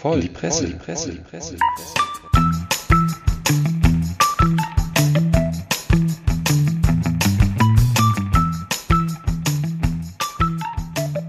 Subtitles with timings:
[0.00, 1.56] voll die Presse, die Presse, die Presse.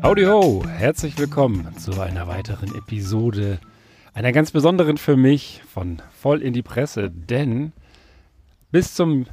[0.01, 3.59] Howdy ho, herzlich willkommen zu einer weiteren Episode,
[4.13, 7.73] einer ganz besonderen für mich von Voll in die Presse, denn
[8.71, 9.25] bis zum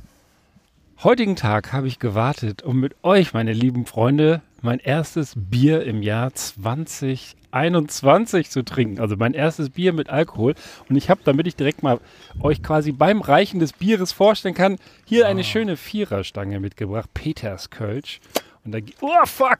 [1.04, 6.02] heutigen Tag habe ich gewartet, um mit euch, meine lieben Freunde, mein erstes Bier im
[6.02, 9.00] Jahr 2021 zu trinken.
[9.00, 10.56] Also mein erstes Bier mit Alkohol.
[10.88, 12.00] Und ich habe, damit ich direkt mal
[12.40, 18.18] euch quasi beim Reichen des Bieres vorstellen kann, hier eine schöne Viererstange mitgebracht, Peters Kölsch.
[18.64, 19.58] Und da, oh fuck!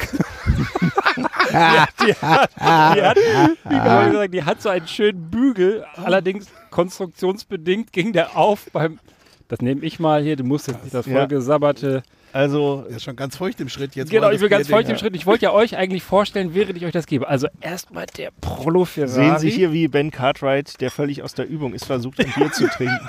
[1.17, 1.23] die,
[1.55, 3.17] hat, die, hat, die, hat,
[3.65, 5.87] wie sagen, die hat so einen schönen Bügel.
[5.95, 8.99] Allerdings konstruktionsbedingt ging der auf beim.
[9.49, 10.37] Das nehme ich mal hier.
[10.37, 11.15] Du musst jetzt nicht das Ja.
[11.15, 12.03] vollgesabberte.
[12.35, 14.11] Also, Er ist schon ganz feucht im Schritt jetzt.
[14.11, 15.17] Genau, ich bin ganz Bier feucht im Schritt.
[15.17, 17.27] Ich wollte ja euch eigentlich vorstellen, während ich euch das gebe.
[17.27, 19.11] Also erstmal der Prolo Ferrari.
[19.11, 22.53] sehen Sie hier wie Ben Cartwright, der völlig aus der Übung ist, versucht, ein Bier
[22.53, 23.01] zu trinken.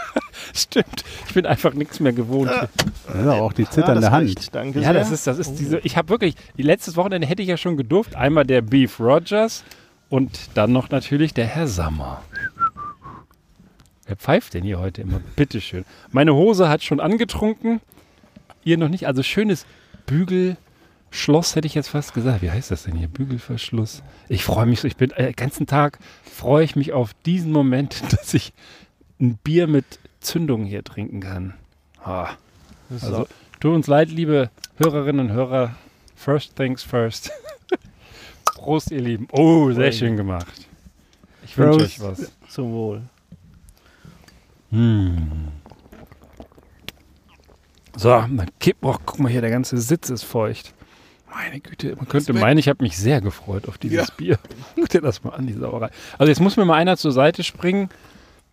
[0.54, 1.04] Stimmt.
[1.28, 2.50] Ich bin einfach nichts mehr gewohnt.
[2.50, 2.70] Das
[3.16, 4.28] ist aber auch die zitternde das Hand.
[4.30, 4.56] reicht.
[4.56, 4.94] Danke Ja, sehr.
[4.94, 5.80] das ist, das ist diese.
[5.80, 8.16] Ich habe wirklich, die letztes Wochenende hätte ich ja schon gedurft.
[8.16, 9.66] Einmal der Beef Rogers
[10.08, 12.22] und dann noch natürlich der Herr Sammer.
[14.10, 15.20] Wer pfeift denn hier heute immer?
[15.36, 15.86] Bitteschön.
[16.12, 17.80] Meine Hose hat schon angetrunken.
[18.64, 19.06] Ihr noch nicht.
[19.06, 19.68] Also schönes
[20.08, 22.42] Bügelschloss hätte ich jetzt fast gesagt.
[22.42, 23.08] Wie heißt das denn hier?
[23.08, 24.02] Bügelverschluss.
[24.28, 24.88] Ich freue mich so.
[24.88, 28.52] Ich bin äh, den ganzen Tag freue ich mich auf diesen Moment, dass ich
[29.22, 29.86] ein Bier mit
[30.22, 31.54] Zündung hier trinken kann.
[32.04, 32.30] Ah.
[32.90, 33.28] Also,
[33.60, 35.76] tut uns leid, liebe Hörerinnen und Hörer.
[36.16, 37.32] First things first.
[38.46, 39.28] Prost, ihr Lieben.
[39.34, 40.68] Oh, sehr schön gemacht.
[41.46, 42.32] Ich wünsche euch was.
[42.50, 43.04] zum Wohl.
[44.72, 45.50] Hm.
[47.96, 48.78] So, dann kipp.
[48.82, 50.74] Oh, guck mal hier, der ganze Sitz ist feucht.
[51.34, 54.14] Meine Güte, man könnte meinen, ich habe mich sehr gefreut auf dieses Ja.
[54.18, 54.40] Bier.
[54.76, 55.90] Guck dir das mal an, die Sauerei.
[56.18, 57.90] Also jetzt muss mir mal einer zur Seite springen,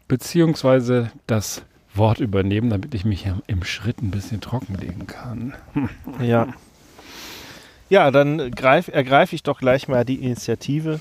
[0.08, 1.62] beziehungsweise das
[1.94, 5.54] Wort übernehmen, damit ich mich im Schritt ein bisschen trockenlegen kann.
[6.20, 6.48] Ja.
[7.88, 11.00] Ja, dann greif, ergreife ich doch gleich mal die Initiative.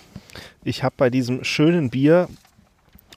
[0.63, 2.29] Ich habe bei diesem schönen Bier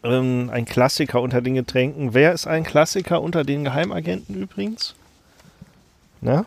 [0.02, 2.14] ähm, ein Klassiker unter den Getränken.
[2.14, 4.94] Wer ist ein Klassiker unter den Geheimagenten übrigens?
[6.20, 6.44] Na?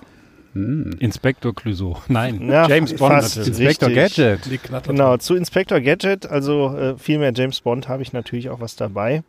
[0.54, 0.92] Hm.
[1.00, 1.98] Inspektor Clouseau.
[2.08, 3.96] Nein, Ja, James Bond Richtig.
[3.96, 4.42] Gadget.
[4.86, 8.76] Genau, zu Inspector Gadget, also äh, viel mehr James Bond, habe ich natürlich auch was
[8.76, 9.24] dabei.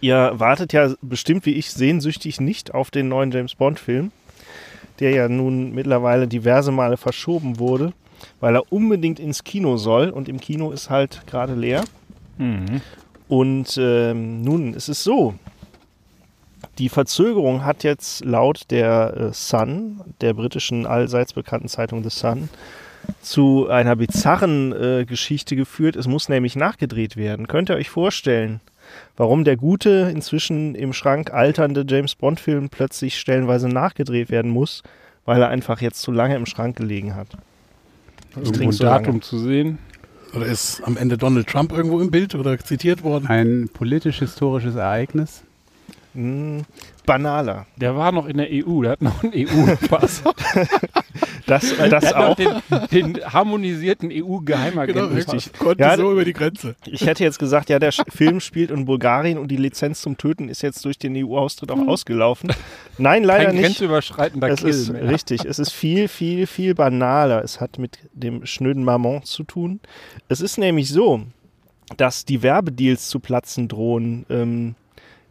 [0.00, 4.12] Ihr wartet ja bestimmt wie ich sehnsüchtig nicht auf den neuen James Bond-Film,
[5.00, 7.94] der ja nun mittlerweile diverse Male verschoben wurde,
[8.40, 11.84] weil er unbedingt ins Kino soll und im Kino ist halt gerade leer.
[12.36, 12.82] Mhm.
[13.34, 15.34] Und ähm, nun ist es so,
[16.78, 22.48] die Verzögerung hat jetzt laut der äh, Sun, der britischen allseits bekannten Zeitung The Sun,
[23.22, 25.96] zu einer bizarren äh, Geschichte geführt.
[25.96, 27.48] Es muss nämlich nachgedreht werden.
[27.48, 28.60] Könnt ihr euch vorstellen,
[29.16, 34.84] warum der gute, inzwischen im Schrank alternde James Bond-Film plötzlich stellenweise nachgedreht werden muss,
[35.24, 37.30] weil er einfach jetzt zu lange im Schrank gelegen hat?
[38.30, 39.06] Irgendwo ein trinkst du lange.
[39.06, 39.80] Datum zu sehen.
[40.34, 43.26] Oder ist am Ende Donald Trump irgendwo im Bild oder zitiert worden?
[43.28, 45.42] Ein politisch-historisches Ereignis.
[47.04, 47.66] Hm, banaler.
[47.76, 50.22] Der war noch in der EU, der hat noch einen EU-Pass.
[51.46, 52.28] Das, der das hat auch.
[52.30, 52.36] noch
[52.90, 55.02] den, den harmonisierten EU-Geheimagenten.
[55.10, 55.52] Genau, richtig.
[55.58, 56.74] Konnte Ja, so über die Grenze.
[56.86, 60.48] Ich hätte jetzt gesagt, ja, der Film spielt in Bulgarien und die Lizenz zum Töten
[60.48, 62.50] ist jetzt durch den EU-Austritt auch ausgelaufen.
[62.96, 63.64] Nein, leider Kein nicht.
[63.66, 65.06] grenzüberschreitender Es Kill ist mehr.
[65.08, 67.44] richtig, es ist viel, viel, viel banaler.
[67.44, 69.80] Es hat mit dem schnöden Maman zu tun.
[70.28, 71.20] Es ist nämlich so,
[71.98, 74.74] dass die Werbedeals zu platzen drohen ähm,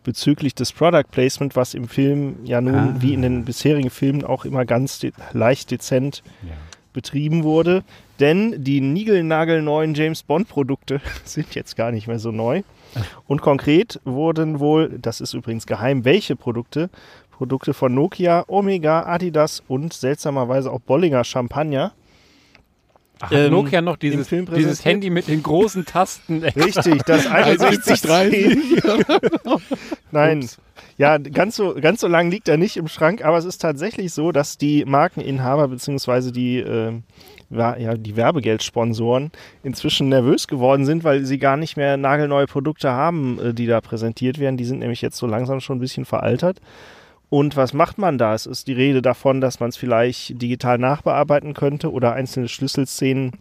[0.04, 2.96] bezüglich des Product Placement, was im Film ja nun Ah.
[3.00, 6.54] wie in den bisherigen Filmen auch immer ganz de leicht dezent Ja.
[6.94, 7.84] betrieben wurde.
[8.20, 12.62] Denn die niegelnagelneuen James Bond-Produkte sind jetzt gar nicht mehr so neu.
[13.28, 16.90] Und konkret wurden wohl, das ist übrigens geheim, welche Produkte?
[17.32, 21.92] Produkte von Nokia, Omega, Adidas und seltsamerweise auch Bollinger Champagner.
[23.26, 24.84] Ach, Ähm, Nokia noch dieses, dieses?
[24.84, 26.44] Handy mit den großen Tasten.
[26.56, 28.84] Richtig, das 6130.
[30.12, 30.58] Nein, Ups.
[30.98, 34.14] ja, ganz so, ganz so lang liegt er nicht im Schrank, aber es ist tatsächlich
[34.14, 36.32] so, dass die Markeninhaber bzw.
[36.32, 37.00] die, äh,
[37.50, 39.32] ja, die Werbegeldsponsoren
[39.64, 43.80] inzwischen nervös geworden sind, weil sie gar nicht mehr nagelneue Produkte haben, äh, die da
[43.80, 44.58] präsentiert werden.
[44.58, 46.60] Die sind nämlich jetzt so langsam schon ein bisschen veraltert.
[47.34, 48.36] Und was macht man da?
[48.36, 53.32] Es ist die Rede davon, dass man es vielleicht digital nachbearbeiten könnte oder einzelne Schlüsselszenen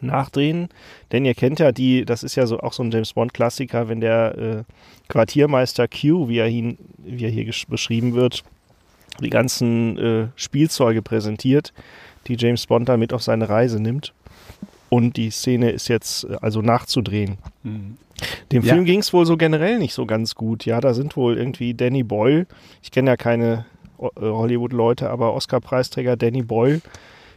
[0.00, 0.70] nachdrehen.
[1.12, 4.00] Denn ihr kennt ja die, das ist ja so auch so ein James Bond-Klassiker, wenn
[4.00, 4.62] der äh,
[5.08, 8.42] Quartiermeister Q, wie er, ihn, wie er hier beschrieben wird,
[9.20, 11.74] die ganzen äh, Spielzeuge präsentiert,
[12.28, 14.14] die James Bond da mit auf seine Reise nimmt.
[14.88, 17.36] Und die Szene ist jetzt äh, also nachzudrehen.
[17.64, 17.98] Mhm.
[18.52, 18.74] Dem Ja.
[18.74, 20.64] Film ging es wohl so generell nicht so ganz gut.
[20.64, 22.46] Ja, da sind wohl irgendwie Danny Boyle,
[22.82, 23.66] ich kenne ja keine
[23.98, 26.80] äh, Hollywood-Leute, aber Oscar-Preisträger Danny Boyle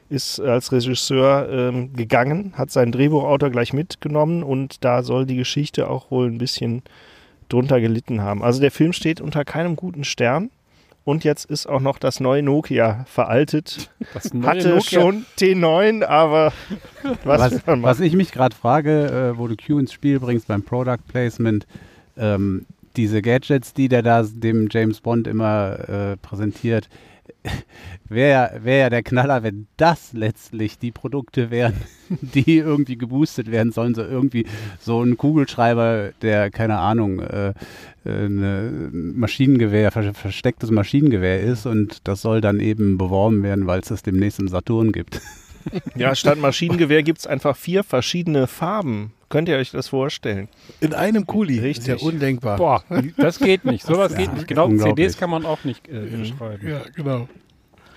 [0.10, 5.90] ist als Regisseur ähm, gegangen, hat seinen Drehbuchautor gleich mitgenommen und da soll die Geschichte
[5.90, 6.82] auch wohl ein bisschen
[7.48, 8.44] drunter gelitten haben.
[8.44, 10.50] Also der Film steht unter keinem guten Stern
[11.10, 13.90] und jetzt ist auch noch das neue Nokia veraltet.
[14.14, 16.54] Das neue Hatte Nokia- schon T9, aber
[17.24, 20.64] was, Was, was ich mich gerade frage, äh, wo du Q ins Spiel bringst beim
[20.64, 21.66] Product Placement,
[22.18, 22.66] ähm,
[22.96, 26.90] diese Gadgets, die der da dem James Bond immer äh, präsentiert,
[28.08, 31.74] wäre ja, wär ja der Knaller, wenn das letztlich die Produkte wären,
[32.10, 33.96] die irgendwie geboostet werden sollen.
[33.96, 34.46] So irgendwie
[34.80, 37.54] so ein Kugelschreiber, der, keine Ahnung, äh,
[38.06, 43.82] äh, ein Maschinengewehr, ver verstecktes Maschinengewehr ist und das soll dann eben beworben werden, weil
[43.82, 45.22] es das demnächst im Saturn gibt.
[45.96, 49.14] Ja, statt Maschinengewehr gibt es einfach vier verschiedene Farben.
[49.30, 50.48] Könnt ihr euch das vorstellen?
[50.80, 51.60] In einem Kuli.
[51.60, 51.88] Richtig.
[51.90, 52.58] Ist ja undenkbar.
[52.58, 52.84] Boah,
[53.18, 53.86] das geht nicht.
[53.86, 54.48] Sowas Ja, geht nicht.
[54.48, 54.70] Genau.
[54.76, 56.68] CDs kann man auch nicht äh, beschreiben.
[56.68, 57.28] Ja, genau.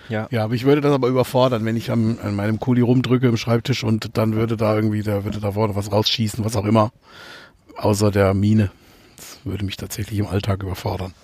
[0.09, 0.29] Ja.
[0.31, 3.37] Ja, aber ich würde das aber überfordern, wenn ich am, an meinem Kuli rumdrücke im
[3.37, 6.93] Schreibtisch und dann würde da irgendwie, da würde da vorne was rausschießen, was auch immer.
[7.77, 8.71] Außer der Mine.
[9.17, 11.15] Das würde mich tatsächlich im Alltag überfordern.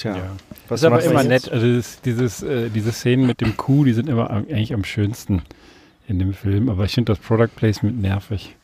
[0.00, 0.22] Tja, Ja.
[0.68, 1.28] was ist aber immer jetzt?
[1.46, 1.52] nett.
[1.52, 4.84] Also das, dieses, äh, diese Szenen mit dem Kuh, die sind immer am- eigentlich am
[4.84, 5.42] schönsten
[6.08, 6.68] in dem Film.
[6.68, 8.56] Aber ich finde das Product Placement nervig.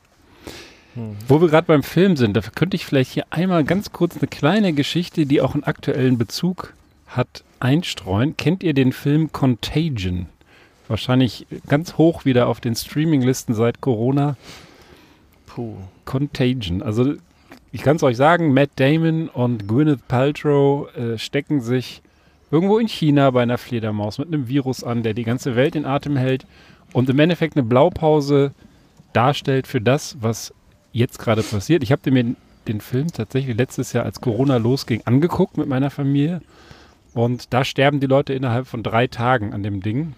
[0.95, 1.17] Hm.
[1.29, 4.29] Wo wir gerade beim Film sind, da könnte ich vielleicht hier einmal ganz kurz eine
[4.29, 6.73] kleine Geschichte, die auch einen aktuellen Bezug
[7.07, 8.37] hat, einstreuen.
[8.37, 10.27] Kennt ihr den Film Contagion?
[10.89, 14.37] Wahrscheinlich ganz hoch wieder auf den Streaming-Listen seit Corona.
[15.47, 15.77] Puh.
[16.05, 16.83] Contagion.
[16.83, 17.15] Also
[17.77, 22.01] ich kann es euch sagen, Matt Damon und Gwyneth Paltrow äh, stecken sich
[22.51, 25.85] irgendwo in China bei einer Fledermaus mit einem Virus an, der die ganze Welt in
[25.85, 26.47] Atem hält
[26.95, 28.53] und im Endeffekt eine Blaupause
[29.13, 30.55] darstellt für das, was
[30.93, 31.83] jetzt gerade passiert.
[31.83, 32.35] Ich habe mir
[32.67, 36.41] den Film tatsächlich letztes Jahr, als Corona losging, angeguckt mit meiner Familie.
[37.13, 40.15] Und da sterben die Leute innerhalb von drei Tagen an dem Ding.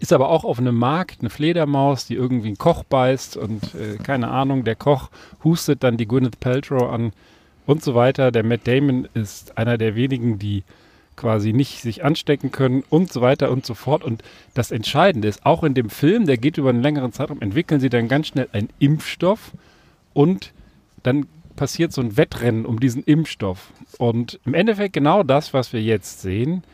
[0.00, 3.96] Ist aber auch auf einem Markt eine Fledermaus, die irgendwie einen Koch beißt und äh,
[4.02, 5.10] keine Ahnung, der Koch
[5.44, 7.12] hustet dann die Gwyneth Paltrow an
[7.66, 8.32] und so weiter.
[8.32, 10.64] Der Matt Damon ist einer der wenigen, die
[11.16, 14.02] quasi nicht sich anstecken können und so weiter und so fort.
[14.02, 14.22] Und
[14.54, 17.90] das Entscheidende ist, auch in dem Film, der geht über einen längeren Zeitraum, entwickeln sie
[17.90, 19.52] dann ganz schnell einen Impfstoff
[20.14, 20.52] und
[21.02, 21.26] dann
[21.56, 23.70] passiert so ein Wettrennen um diesen Impfstoff.
[23.98, 26.64] Und im Endeffekt genau das, was wir jetzt sehen,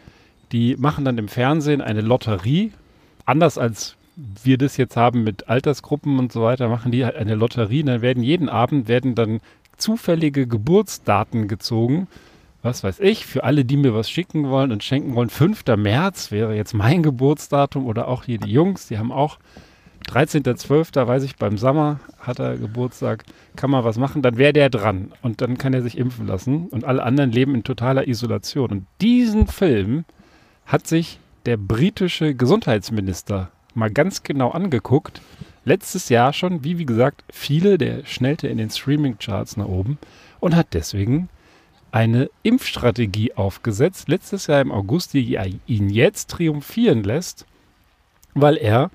[0.52, 2.70] die machen dann im Fernsehen eine Lotterie,
[3.26, 7.34] anders als wir das jetzt haben mit Altersgruppen und so weiter, machen die halt eine
[7.34, 7.82] Lotterie.
[7.82, 9.40] Dann werden jeden Abend werden dann
[9.76, 12.08] zufällige Geburtsdaten gezogen.
[12.62, 15.28] Was weiß ich, für alle, die mir was schicken wollen und schenken wollen.
[15.28, 15.64] 5.
[15.76, 19.38] März wäre jetzt mein Geburtsdatum oder auch hier die Jungs, die haben auch
[20.08, 21.06] 13.12.
[21.06, 23.25] weiß ich, beim Sommer hat er Geburtstag,
[23.56, 26.69] kann man was machen, dann wäre der dran und dann kann er sich impfen lassen
[26.69, 28.70] und alle anderen leben in totaler Isolation.
[28.70, 30.05] Und diesen Film
[30.64, 35.20] hat sich der britische Gesundheitsminister mal ganz genau angeguckt.
[35.64, 39.98] Letztes Jahr schon, wie wie gesagt, viele, der schnellte in den Streaming-Charts nach oben
[40.40, 41.28] und hat deswegen
[41.93, 47.47] eine Impfstrategie aufgesetzt, letztes Jahr im August, die ihn jetzt triumphieren lässt,
[48.35, 48.90] weil er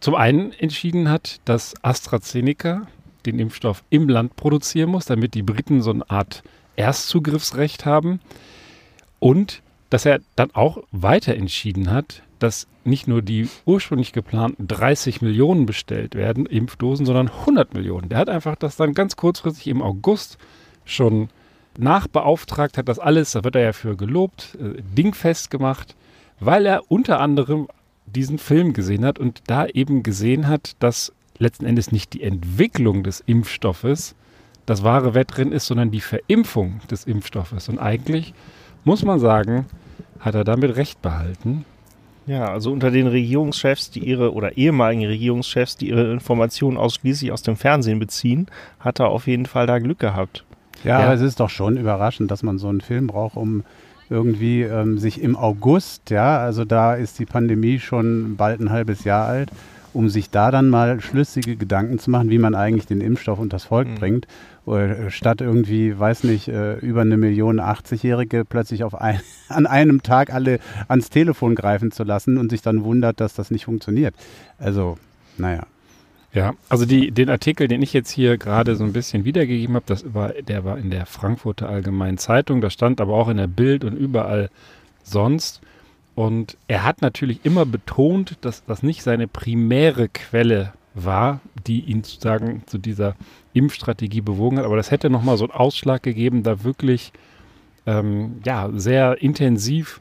[0.00, 2.86] zum einen entschieden hat, dass AstraZeneca
[3.26, 6.42] den Impfstoff im Land produzieren muss, damit die Briten so eine Art
[6.76, 8.20] Erstzugriffsrecht haben.
[9.18, 9.61] Und
[9.92, 15.66] dass er dann auch weiter entschieden hat, dass nicht nur die ursprünglich geplanten 30 Millionen
[15.66, 18.08] bestellt werden, Impfdosen, sondern 100 Millionen.
[18.08, 20.38] Der hat einfach das dann ganz kurzfristig im August
[20.86, 21.28] schon
[21.76, 25.94] nachbeauftragt, hat das alles, da wird er ja für gelobt, äh, dingfest gemacht,
[26.40, 27.68] weil er unter anderem
[28.06, 33.02] diesen Film gesehen hat und da eben gesehen hat, dass letzten Endes nicht die Entwicklung
[33.02, 34.14] des Impfstoffes
[34.64, 37.68] das wahre Wettrennen ist, sondern die Verimpfung des Impfstoffes.
[37.68, 38.32] Und eigentlich
[38.84, 39.66] muss man sagen,
[40.20, 41.64] hat er damit recht behalten.
[42.26, 47.42] Ja, also unter den Regierungschefs, die ihre oder ehemaligen Regierungschefs, die ihre Informationen ausschließlich aus
[47.42, 48.46] dem Fernsehen beziehen,
[48.78, 50.44] hat er auf jeden Fall da Glück gehabt.
[50.84, 51.04] Ja, Ja.
[51.06, 53.64] aber es ist doch schon überraschend, dass man so einen Film braucht, um
[54.08, 59.04] irgendwie ähm, sich im August, ja, also da ist die Pandemie schon bald ein halbes
[59.04, 59.50] Jahr alt,
[59.94, 63.64] um sich da dann mal schlüssige Gedanken zu machen, wie man eigentlich den Impfstoff unters
[63.64, 63.94] Volk Mhm.
[63.96, 64.26] bringt,
[65.08, 70.32] statt irgendwie, weiß nicht, äh, über eine Million 80-Jährige plötzlich auf ein, an einem Tag
[70.32, 74.14] alle ans Telefon greifen zu lassen und sich dann wundert, dass das nicht funktioniert.
[74.58, 74.98] Also,
[75.36, 75.66] naja.
[76.34, 79.84] Ja, also die, den Artikel, den ich jetzt hier gerade so ein bisschen wiedergegeben habe,
[79.86, 83.48] das war, der war in der Frankfurter Allgemeinen Zeitung, das stand aber auch in der
[83.48, 84.48] Bild und überall
[85.02, 85.60] sonst.
[86.14, 92.02] Und er hat natürlich immer betont, dass das nicht seine primäre Quelle war, die ihn
[92.04, 93.16] sozusagen zu dieser
[93.52, 94.64] Impfstrategie bewogen hat.
[94.64, 97.12] Aber das hätte nochmal so einen Ausschlag gegeben, da wirklich
[97.86, 100.00] ähm, ja, sehr intensiv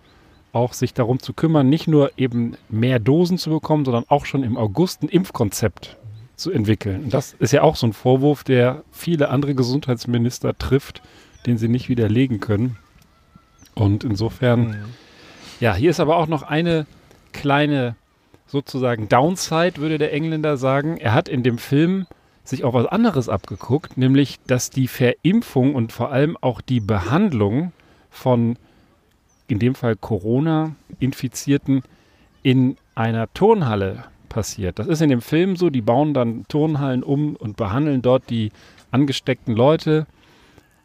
[0.53, 4.43] auch sich darum zu kümmern, nicht nur eben mehr Dosen zu bekommen, sondern auch schon
[4.43, 5.97] im August ein Impfkonzept
[6.35, 7.05] zu entwickeln.
[7.05, 11.01] Und das ist ja auch so ein Vorwurf, der viele andere Gesundheitsminister trifft,
[11.45, 12.77] den sie nicht widerlegen können.
[13.75, 14.75] Und insofern, mhm.
[15.59, 16.85] ja, hier ist aber auch noch eine
[17.31, 17.95] kleine
[18.51, 20.97] sozusagen Downside, würde der Engländer sagen.
[20.97, 22.05] Er hat in dem Film
[22.43, 27.71] sich auch was anderes abgeguckt, nämlich dass die Verimpfung und vor allem auch die Behandlung
[28.09, 28.57] von
[29.47, 31.83] in dem Fall Corona-Infizierten
[32.43, 34.79] in einer Turnhalle passiert.
[34.79, 38.51] Das ist in dem Film so, die bauen dann Turnhallen um und behandeln dort die
[38.91, 40.07] angesteckten Leute.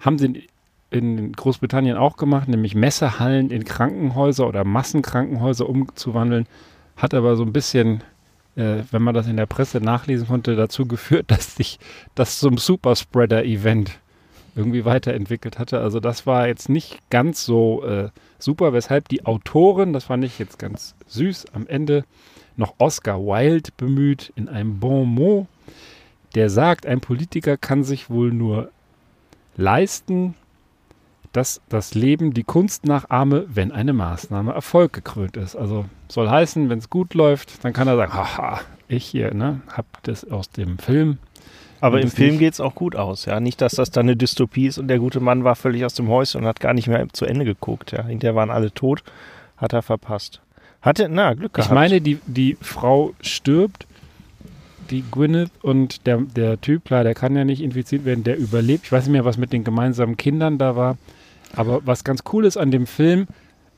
[0.01, 0.49] Haben sie
[0.91, 6.47] in Großbritannien auch gemacht, nämlich Messehallen in Krankenhäuser oder Massenkrankenhäuser umzuwandeln.
[6.97, 8.03] Hat aber so ein bisschen,
[8.57, 11.79] äh, wenn man das in der Presse nachlesen konnte, dazu geführt, dass sich
[12.15, 13.99] das zum Superspreader-Event
[14.55, 15.81] irgendwie weiterentwickelt hatte.
[15.81, 20.39] Also das war jetzt nicht ganz so äh, super, weshalb die Autorin, das fand ich
[20.39, 22.05] jetzt ganz süß, am Ende
[22.57, 25.47] noch Oscar Wilde bemüht in einem Bon mot,
[26.35, 28.71] der sagt, ein Politiker kann sich wohl nur
[29.57, 30.35] leisten,
[31.33, 35.57] dass das Leben die Kunst nachahme, wenn eine Maßnahme Erfolg gekrönt ist.
[35.57, 39.61] Also soll heißen, wenn es gut läuft, dann kann er sagen, haha, ich hier, ne,
[39.75, 41.19] hab das aus dem Film
[41.81, 43.41] aber im Film geht es auch gut aus, ja.
[43.41, 46.09] Nicht, dass das dann eine Dystopie ist und der gute Mann war völlig aus dem
[46.09, 48.05] Häuschen und hat gar nicht mehr zu Ende geguckt, ja.
[48.05, 49.03] Hinterher waren alle tot,
[49.57, 50.41] hat er verpasst.
[50.83, 51.71] Hatte, na, Glück gehabt.
[51.71, 53.87] Ich meine, die, die Frau stirbt,
[54.91, 58.85] die Gwyneth und der, der Typ, klar, der kann ja nicht infiziert werden, der überlebt.
[58.85, 60.97] Ich weiß nicht mehr, was mit den gemeinsamen Kindern da war.
[61.57, 63.27] Aber was ganz cool ist an dem Film,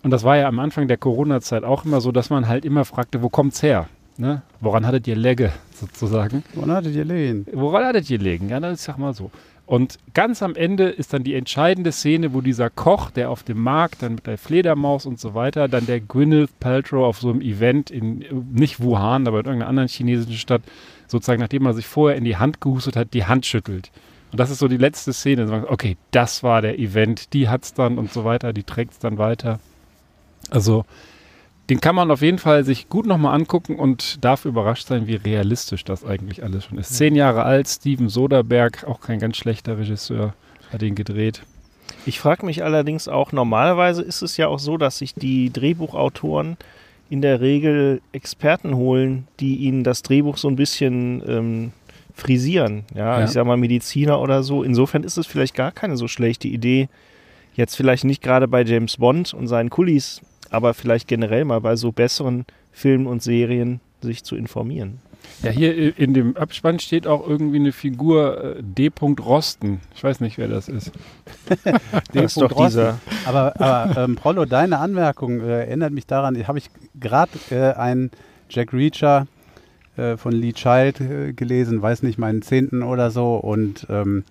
[0.02, 2.84] und das war ja am Anfang der Corona-Zeit auch immer so, dass man halt immer
[2.84, 3.88] fragte, wo kommt's her?
[4.16, 4.42] Ne?
[4.60, 6.42] Woran hattet ihr Legge sozusagen?
[6.54, 7.46] Woran hattet ihr legen?
[7.52, 8.48] Woran hattet ihr legen?
[8.48, 9.30] Ja, das sag mal so.
[9.64, 13.62] Und ganz am Ende ist dann die entscheidende Szene, wo dieser Koch, der auf dem
[13.62, 17.42] Markt, dann mit der Fledermaus und so weiter, dann der Gwyneth Paltrow auf so einem
[17.42, 20.62] Event in, nicht Wuhan, aber in irgendeiner anderen chinesischen Stadt,
[21.06, 23.90] sozusagen, nachdem er sich vorher in die Hand gehustet hat, die Hand schüttelt.
[24.30, 25.66] Und das ist so die letzte Szene.
[25.68, 28.98] Okay, das war der Event, die hat es dann und so weiter, die trägt es
[28.98, 29.58] dann weiter.
[30.50, 30.84] Also
[31.70, 35.16] den kann man auf jeden Fall sich gut nochmal angucken und darf überrascht sein, wie
[35.16, 36.94] realistisch das eigentlich alles schon ist.
[36.94, 40.34] Zehn Jahre alt, Steven Soderbergh, auch kein ganz schlechter Regisseur,
[40.72, 41.42] hat ihn gedreht.
[42.06, 46.56] Ich frage mich allerdings auch, normalerweise ist es ja auch so, dass sich die Drehbuchautoren
[47.10, 51.72] in der Regel Experten holen, die ihnen das Drehbuch so ein bisschen ähm,
[52.18, 52.84] frisieren.
[52.94, 54.62] Ja, ja, ich sag mal Mediziner oder so.
[54.62, 56.88] Insofern ist es vielleicht gar keine so schlechte Idee,
[57.54, 60.20] jetzt vielleicht nicht gerade bei James Bond und seinen Kulis
[60.50, 65.00] aber vielleicht generell mal bei so besseren Filmen und Serien sich zu informieren.
[65.42, 68.90] Ja, hier in dem Abspann steht auch irgendwie eine Figur äh, D.
[69.00, 69.80] Rosten.
[69.94, 70.92] Ich weiß nicht, wer das ist.
[72.14, 72.24] D.
[72.24, 72.98] ist doch dieser.
[73.26, 78.10] Aber, aber ähm, Prollo, deine Anmerkung äh, erinnert mich daran, habe ich gerade äh, einen
[78.48, 79.26] Jack Reacher
[79.98, 83.36] äh, von Lee Child äh, gelesen, weiß nicht, meinen zehnten oder so.
[83.36, 84.24] Und ähm,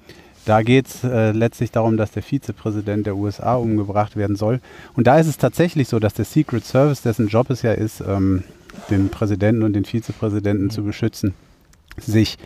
[0.46, 4.62] da geht es äh, letztlich darum, dass der Vizepräsident der USA umgebracht werden soll.
[4.96, 8.02] Und da ist es tatsächlich so, dass der Secret Service, dessen Job es ja ist,
[8.02, 8.44] ähm,
[8.90, 10.70] den Präsidenten und den Vizepräsidenten mhm.
[10.70, 11.34] zu beschützen,
[12.00, 12.38] sich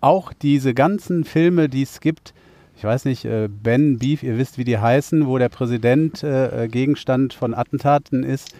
[0.00, 2.32] auch diese ganzen Filme, die es gibt,
[2.76, 6.64] ich weiß nicht, äh, Ben, Beef, ihr wisst, wie die heißen, wo der Präsident äh,
[6.64, 8.54] äh Gegenstand von Attentaten ist,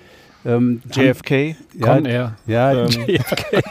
[0.44, 2.36] ähm, JFK, Con Air.
[2.46, 3.62] Ja, ähm, JFK.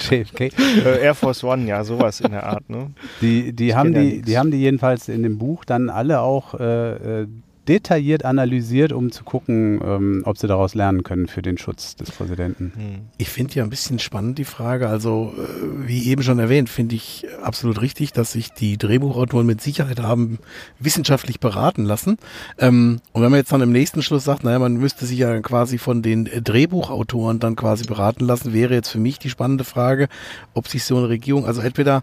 [0.10, 0.40] JFK.
[0.40, 2.68] Äh, Air Force One, ja, sowas in der Art.
[2.68, 2.90] Ne?
[3.20, 7.22] Die, die, haben die, die haben die jedenfalls in dem Buch dann alle auch äh,
[7.22, 7.26] äh
[7.70, 12.10] detailliert analysiert, um zu gucken, ähm, ob sie daraus lernen können für den Schutz des
[12.10, 12.72] Präsidenten.
[13.16, 14.88] Ich finde ja ein bisschen spannend die Frage.
[14.88, 19.60] Also, äh, wie eben schon erwähnt, finde ich absolut richtig, dass sich die Drehbuchautoren mit
[19.60, 20.40] Sicherheit haben
[20.80, 22.18] wissenschaftlich beraten lassen.
[22.58, 25.38] Ähm, und wenn man jetzt dann im nächsten Schluss sagt, naja, man müsste sich ja
[25.38, 30.08] quasi von den Drehbuchautoren dann quasi beraten lassen, wäre jetzt für mich die spannende Frage,
[30.54, 32.02] ob sich so eine Regierung, also entweder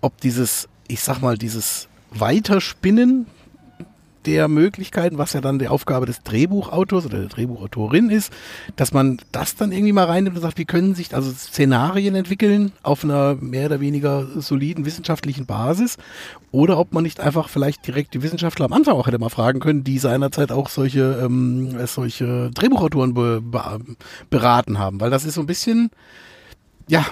[0.00, 3.26] ob dieses, ich sag mal, dieses Weiterspinnen
[4.26, 8.32] der Möglichkeiten, was ja dann die Aufgabe des Drehbuchautors oder der Drehbuchautorin ist,
[8.76, 12.72] dass man das dann irgendwie mal reinnimmt und sagt, wie können sich also Szenarien entwickeln
[12.82, 15.96] auf einer mehr oder weniger soliden wissenschaftlichen Basis?
[16.50, 19.60] Oder ob man nicht einfach vielleicht direkt die Wissenschaftler am Anfang auch hätte mal fragen
[19.60, 23.80] können, die seinerzeit auch solche, ähm, solche Drehbuchautoren be be
[24.30, 25.90] beraten haben, weil das ist so ein bisschen,
[26.88, 27.04] ja,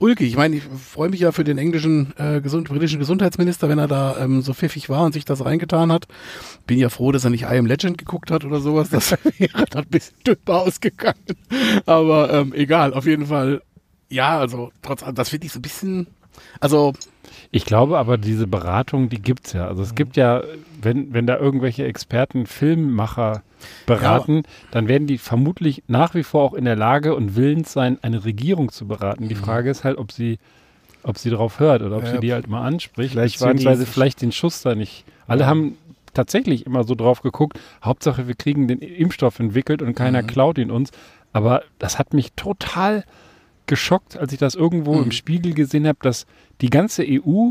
[0.00, 0.28] ulkig.
[0.28, 3.88] Ich meine, ich freue mich ja für den englischen, äh, gesund, britischen Gesundheitsminister, wenn er
[3.88, 6.08] da ähm, so pfiffig war und sich das reingetan hat.
[6.66, 8.90] Bin ja froh, dass er nicht I Am Legend geguckt hat oder sowas.
[8.90, 11.36] Das wäre dann ein bisschen dünner ausgegangen.
[11.86, 13.62] Aber ähm, egal, auf jeden Fall
[14.08, 16.06] Ja, also trotz allem, das finde ich so ein bisschen,
[16.58, 16.94] also
[17.52, 19.68] Ich glaube aber, diese Beratung, die gibt's ja.
[19.68, 20.42] Also es gibt ja,
[20.82, 23.42] wenn, wenn da irgendwelche Experten, Filmmacher
[23.86, 27.98] beraten, dann werden die vermutlich nach wie vor auch in der Lage und willens sein,
[28.02, 29.28] eine Regierung zu beraten.
[29.28, 30.38] Die Frage ist halt, ob sie,
[31.02, 32.12] ob sie darauf hört oder ob Ja.
[32.12, 35.04] sie die halt mal anspricht, Vielleicht beziehungsweise vielleicht den Schuss da nicht.
[35.26, 35.76] Alle haben
[36.12, 40.70] tatsächlich immer so drauf geguckt, Hauptsache wir kriegen den Impfstoff entwickelt und keiner klaut ihn
[40.70, 40.90] uns.
[41.32, 43.04] Aber das hat mich total
[43.66, 46.26] geschockt, als ich das irgendwo im Spiegel gesehen habe, dass
[46.60, 47.50] die ganze EU,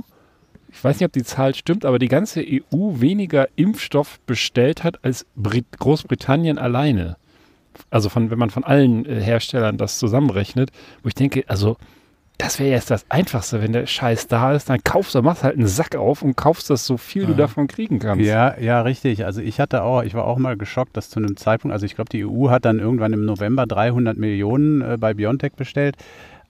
[0.72, 5.04] ich weiß nicht, ob die Zahl stimmt, aber die ganze EU weniger Impfstoff bestellt hat
[5.04, 7.18] als Brit Großbritannien alleine.
[7.90, 10.72] Also von, wenn man von allen äh, Herstellern das zusammenrechnet,
[11.04, 11.78] wo ich denke, also
[12.38, 15.58] das wäre jetzt das Einfachste, wenn der Scheiß da ist, dann kaufst du, machst halt
[15.58, 18.26] einen Sack auf und kaufst das so viel du davon kriegen kannst.
[18.26, 19.26] Ja, ja, richtig.
[19.26, 21.96] Also ich hatte auch, ich war auch mal geschockt, dass zu einem Zeitpunkt, also ich
[21.96, 25.98] glaube, die EU hat dann irgendwann im November 300 Millionen äh, bei BioNTech bestellt.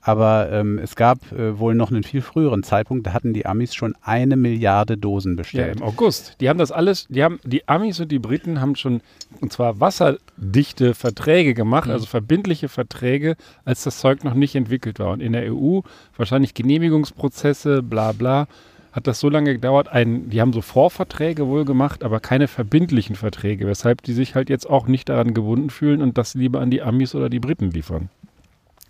[0.02, 3.76] Aber ähm, es gab äh, wohl noch einen viel früheren Zeitpunkt, da hatten die Amis
[3.76, 5.78] schon eine Milliarde Dosen Ja, bestellt.
[5.78, 6.38] im August.
[6.40, 9.02] Die haben das alles, die haben, die Amis und die Briten haben schon,
[9.42, 15.12] und zwar wasserdichte Verträge gemacht, also verbindliche Verträge, als das Zeug noch nicht entwickelt war.
[15.12, 15.82] Und in der EU
[16.16, 18.48] wahrscheinlich Genehmigungsprozesse, bla bla,
[18.92, 19.90] hat das so lange gedauert.
[19.90, 24.50] Ein, die haben so Vorverträge wohl gemacht, aber keine verbindlichen Verträge, weshalb die sich halt
[24.50, 27.70] jetzt auch nicht daran gebunden fühlen und das lieber an die Amis oder die Briten
[27.72, 28.10] liefern.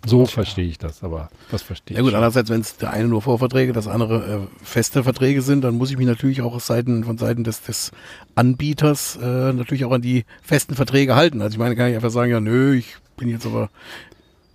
[0.06, 2.16] So verstehe ich das, aber das verstehe Ja gut, ich.
[2.16, 5.90] andererseits, wenn es der eine nur Vorverträge, das andere äh, feste Verträge sind, dann muss
[5.90, 7.92] ich mich natürlich auch Seiten, von Seiten des, des
[8.34, 11.42] Anbieters äh, natürlich auch an die festen Verträge halten.
[11.42, 13.68] Also ich meine, kann ich einfach sagen, ja nö, ich bin jetzt aber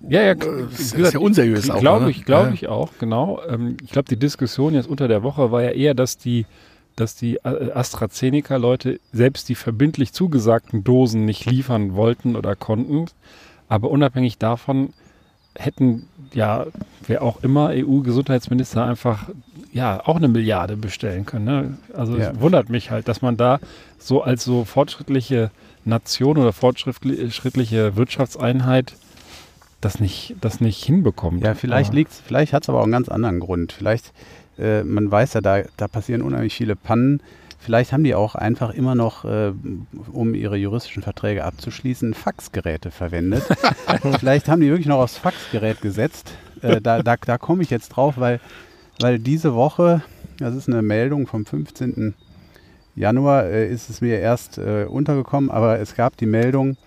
[0.10, 2.12] Ja, ja, das ist ja unseriös auch, Glaube ne?
[2.12, 2.54] ich, glaube Ja.
[2.54, 3.40] ich auch, genau.
[3.48, 6.48] Ähm, ich glaube, die Diskussion jetzt unter der Woche war ja eher, dass die,
[6.96, 13.06] dass die äh, AstraZeneca-Leute selbst die verbindlich zugesagten Dosen nicht liefern wollten oder konnten.
[13.68, 14.94] Aber unabhängig davon
[15.58, 16.66] hätten ja,
[17.08, 19.30] wer auch immer, EU-Gesundheitsminister einfach
[19.72, 21.46] ja auch eine Milliarde bestellen können.
[21.46, 21.78] Ne?
[21.94, 22.32] Also Ja.
[22.32, 23.60] es wundert mich halt, dass man da
[23.98, 25.52] so als so fortschrittliche
[25.86, 28.96] Nation oder fortschrittliche Wirtschaftseinheit
[29.82, 31.44] das nicht, das nicht hinbekommt.
[31.44, 33.72] Ja, vielleicht liegt's, vielleicht hat es aber auch einen ganz anderen Grund.
[33.72, 34.14] Vielleicht,
[34.58, 37.22] äh, man weiß ja, da, da passieren unheimlich viele Pannen.
[37.66, 39.52] Vielleicht haben die auch einfach immer noch, äh,
[40.12, 43.42] um ihre juristischen Verträge abzuschließen, Faxgeräte verwendet.
[44.20, 46.34] Vielleicht haben die wirklich noch aufs Faxgerät gesetzt.
[46.62, 48.40] Äh, da da, da komme ich jetzt drauf, weil,
[49.00, 50.04] weil diese Woche,
[50.38, 52.14] das ist eine Meldung vom 15.
[52.96, 56.78] Januar, äh, ist es mir erst äh, untergekommen, aber es gab die Meldung,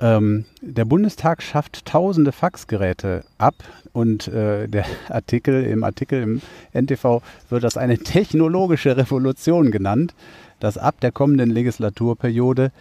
[0.00, 3.54] ähm, der Bundestag schafft tausende Faxgeräte ab
[3.92, 10.14] und äh, der Artikel im Artikel im NTV wird das eine technologische Revolution genannt,
[10.60, 12.72] dass ab der kommenden Legislaturperiode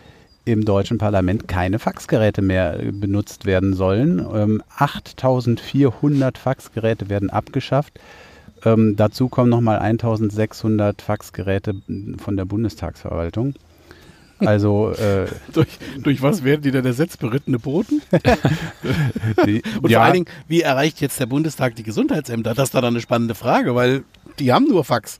[0.46, 4.26] im deutschen Parlament keine Faxgeräte mehr äh, benutzt werden sollen.
[4.34, 8.00] Ähm, 8400 Faxgeräte werden abgeschafft.
[8.66, 11.76] Ähm, dazu kommen nochmal 1600 Faxgeräte
[12.18, 13.54] von der Bundestagsverwaltung.
[14.54, 17.20] Also äh, durch, durch was werden die denn ersetzt?
[17.20, 18.02] Berittene Boten?
[19.46, 22.54] die, Und ja, vor allen Dingen, wie erreicht jetzt der Bundestag die Gesundheitsämter?
[22.54, 24.04] Das ist da dann eine spannende Frage, weil
[24.40, 25.20] die haben nur Fax.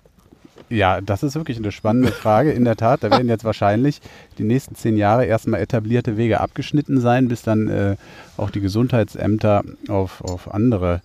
[0.70, 2.52] Ja, das ist wirklich eine spannende Frage.
[2.52, 4.02] In der Tat, da werden jetzt wahrscheinlich
[4.38, 7.96] die nächsten zehn Jahre erstmal etablierte Wege abgeschnitten sein, bis dann äh,
[8.38, 11.02] auch die Gesundheitsämter auf, auf andere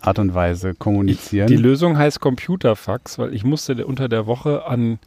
[0.00, 1.48] Art und Weise kommunizieren.
[1.48, 4.98] Die Lösung heißt Computerfax, weil ich musste unter der Woche an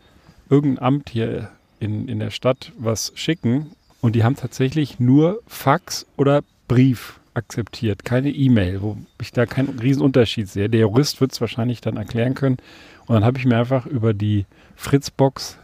[0.50, 6.06] irgendein Amt hier in, in der Stadt was schicken und die haben tatsächlich nur Fax
[6.18, 10.70] oder Brief akzeptiert, keine E-Mail, wo ich da keinen Riesenunterschied sehe.
[10.70, 12.58] Der Jurist wird es wahrscheinlich dann erklären können.
[13.06, 15.58] Und dann habe ich mir einfach über die Fritzbox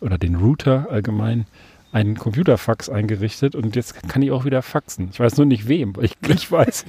[0.00, 1.46] oder den Router allgemein
[1.92, 5.08] einen Computerfax eingerichtet und jetzt kann ich auch wieder faxen.
[5.12, 6.84] Ich weiß nur nicht wem, weil ich nicht weiß,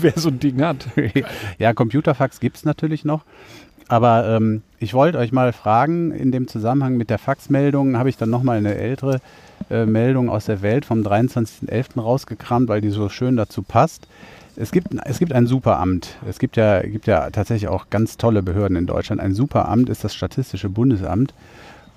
[0.00, 0.86] wer so ein Ding hat.
[1.58, 3.24] ja, Computerfax gibt es natürlich noch.
[3.88, 8.16] Aber ähm, ich wollte euch mal fragen, in dem Zusammenhang mit der Faxmeldung habe ich
[8.16, 9.20] dann nochmal eine ältere
[9.70, 12.00] äh, Meldung aus der Welt vom 23.11.
[12.00, 14.06] rausgekramt, weil die so schön dazu passt.
[14.56, 16.16] Es gibt, es gibt ein Superamt.
[16.28, 19.20] Es gibt ja, gibt ja tatsächlich auch ganz tolle Behörden in Deutschland.
[19.20, 21.34] Ein Superamt ist das Statistische Bundesamt.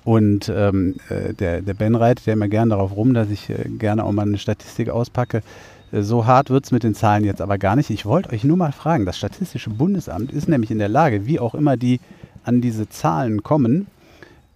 [0.04, 3.68] Und ähm, äh, der, der Ben reitet ja immer gern darauf rum, dass ich äh,
[3.68, 5.42] gerne auch mal eine Statistik auspacke.
[5.90, 7.88] So hart wird es mit den Zahlen jetzt aber gar nicht.
[7.90, 11.40] Ich wollte euch nur mal fragen, das Statistische Bundesamt ist nämlich in der Lage, wie
[11.40, 12.00] auch immer die
[12.44, 13.86] an diese Zahlen kommen,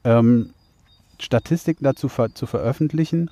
[0.04, 0.50] ähm,
[1.18, 3.30] Statistiken dazu ver zu veröffentlichen,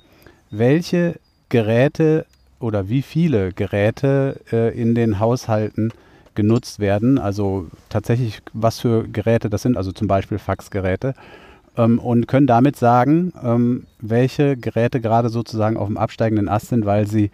[0.50, 2.26] welche Geräte
[2.58, 5.92] oder wie viele Geräte äh, in den Haushalten
[6.34, 7.18] genutzt werden.
[7.18, 11.14] Also tatsächlich, was für Geräte das sind, also zum Beispiel Faxgeräte.
[11.76, 16.86] Ähm, und können damit sagen, ähm, welche Geräte gerade sozusagen auf dem absteigenden Ast sind,
[16.86, 17.30] weil sie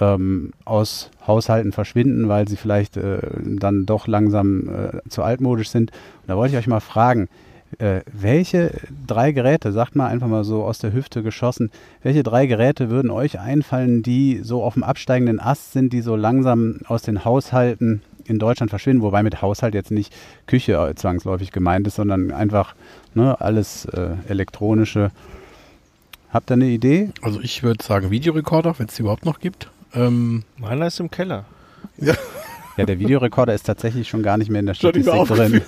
[0.00, 5.90] ähm, aus Haushalten verschwinden, weil sie vielleicht äh, dann doch langsam äh, zu altmodisch sind.
[5.90, 7.28] Und da wollte ich euch mal fragen,
[7.78, 8.72] äh, welche
[9.06, 11.70] drei Geräte, sagt mal einfach mal so aus der Hüfte geschossen,
[12.02, 16.16] welche drei Geräte würden euch einfallen, die so auf dem absteigenden Ast sind, die so
[16.16, 20.14] langsam aus den Haushalten in Deutschland verschwinden, wobei mit Haushalt jetzt nicht
[20.46, 22.74] Küche äh, zwangsläufig gemeint ist, sondern einfach
[23.14, 25.10] ne, alles äh, elektronische.
[26.30, 27.10] Habt ihr eine Idee?
[27.22, 29.70] Also ich würde sagen Videorekorder, wenn es die überhaupt noch gibt.
[29.94, 31.44] Ähm, Meiner ist im Keller.
[32.76, 35.62] Ja, der Videorekorder ist tatsächlich schon gar nicht mehr in der Statistik drin.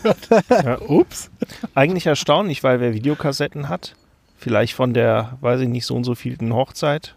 [0.51, 1.31] Ja, ups.
[1.75, 3.95] Eigentlich erstaunlich, weil wer Videokassetten hat,
[4.37, 7.16] vielleicht von der, weiß ich nicht, so und so vielten Hochzeit,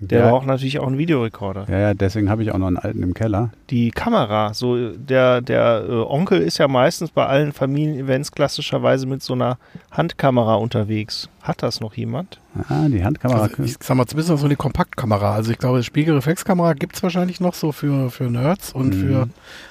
[0.00, 1.66] der ja, braucht natürlich auch einen Videorekorder.
[1.68, 3.50] ja, ja, deswegen habe ich auch noch einen alten im Keller.
[3.70, 9.22] Die Kamera, so der, der äh, Onkel ist ja meistens bei allen Familienevents klassischerweise mit
[9.22, 9.58] so einer
[9.90, 11.28] Handkamera unterwegs.
[11.42, 12.40] Hat das noch jemand?
[12.68, 13.42] Ah, die Handkamera.
[13.42, 15.34] also ich sag mal, zumindest noch so eine Kompaktkamera.
[15.34, 19.00] Also ich glaube, Spiegelreflexkamera gibt es wahrscheinlich noch so für, für Nerds und Mhm.
[19.00, 19.28] für,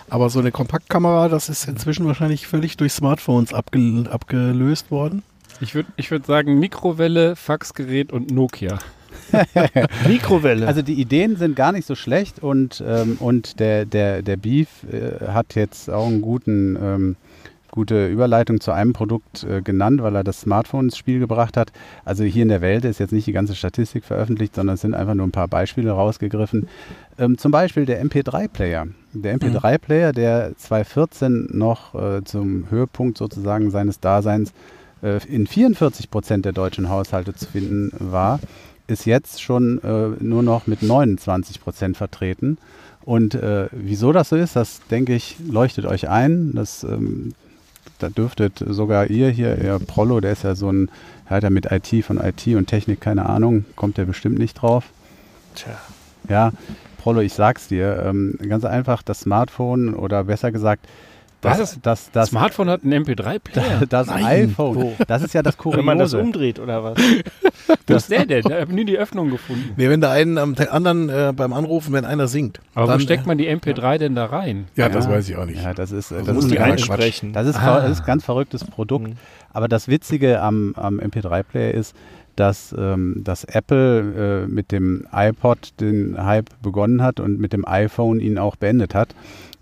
[0.09, 5.23] aber so eine Kompaktkamera, das ist inzwischen wahrscheinlich völlig durch Smartphones abge, abgelöst worden.
[5.61, 8.77] Ich würde ich würd sagen Mikrowelle, Faxgerät und Nokia.
[10.07, 10.67] Mikrowelle.
[10.67, 14.83] Also die Ideen sind gar nicht so schlecht und, ähm, und der, der, der Beef
[14.91, 17.15] äh, hat jetzt auch einen guten, ähm,
[17.71, 21.71] gute Überleitung zu einem Produkt äh, genannt, weil er das Smartphone ins Spiel gebracht hat.
[22.05, 24.95] Also hier in der Welt ist jetzt nicht die ganze Statistik veröffentlicht, sondern es sind
[24.95, 26.67] einfach nur ein paar Beispiele rausgegriffen.
[27.19, 28.87] Ähm, zum Beispiel der MP3-Player.
[29.13, 34.53] Der MP3-Player, der 2014 noch äh, zum Höhepunkt sozusagen seines Daseins
[35.01, 38.39] äh, in 44 Prozent der deutschen Haushalte zu finden war,
[38.87, 42.57] ist jetzt schon äh, nur noch mit 29 Prozent vertreten.
[43.03, 46.53] Und äh, wieso das so ist, das denke ich, leuchtet euch ein.
[46.55, 47.33] Das, ähm,
[47.99, 50.89] da dürftet sogar ihr hier, ihr Prollo, der ist ja so ein,
[51.29, 54.55] er hat ja mit IT von IT und Technik keine Ahnung, kommt der bestimmt nicht
[54.55, 54.85] drauf.
[55.55, 55.77] Tja.
[56.27, 56.51] Ja,
[56.97, 60.87] Prollo, ich sag's dir, ähm, ganz einfach, das Smartphone oder besser gesagt,
[61.45, 61.71] das, Was?
[61.73, 63.85] das, Das das, Smartphone hat einen MP3-Player.
[63.89, 64.25] das Nein.
[64.49, 64.93] iPhone, Wo?
[65.07, 65.79] das ist ja das Kuriose.
[65.79, 66.97] Wenn man das umdreht oder was?
[67.87, 68.43] Wo ist der denn?
[68.45, 69.73] Ich habe nie die Öffnung gefunden.
[69.77, 72.59] Nee, wenn der einen am anderen äh, beim Anrufen, wenn einer singt.
[72.73, 74.65] Aber wo dann, steckt man die MP3 denn da rein?
[74.75, 75.63] Ja, das weiß ich auch nicht.
[75.63, 77.33] Ja, das ist, äh, das muss ist die ja einsprechen.
[77.33, 77.81] Das ist, Ah.
[77.81, 79.07] das ist ein ganz verrücktes Produkt.
[79.09, 79.13] Mhm.
[79.53, 81.95] Aber das Witzige am, am MP3-Player ist,
[82.35, 87.65] dass, ähm, dass Apple äh, mit dem iPod den Hype begonnen hat und mit dem
[87.65, 89.15] iPhone ihn auch beendet hat.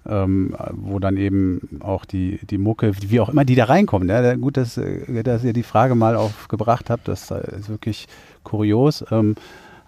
[0.06, 4.10] Ähm, wo dann eben auch die, die Mucke, wie auch immer die da reinkommen.
[4.10, 7.70] Ja, da- gut, dass, äh, dass ihr die Frage mal aufgebracht habt, das äh, ist
[7.70, 8.08] wirklich
[8.44, 9.06] kurios.
[9.12, 9.36] Ähm,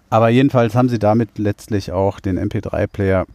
[0.09, 3.25] aber jedenfalls haben sie damit letztlich auch den MP3-Player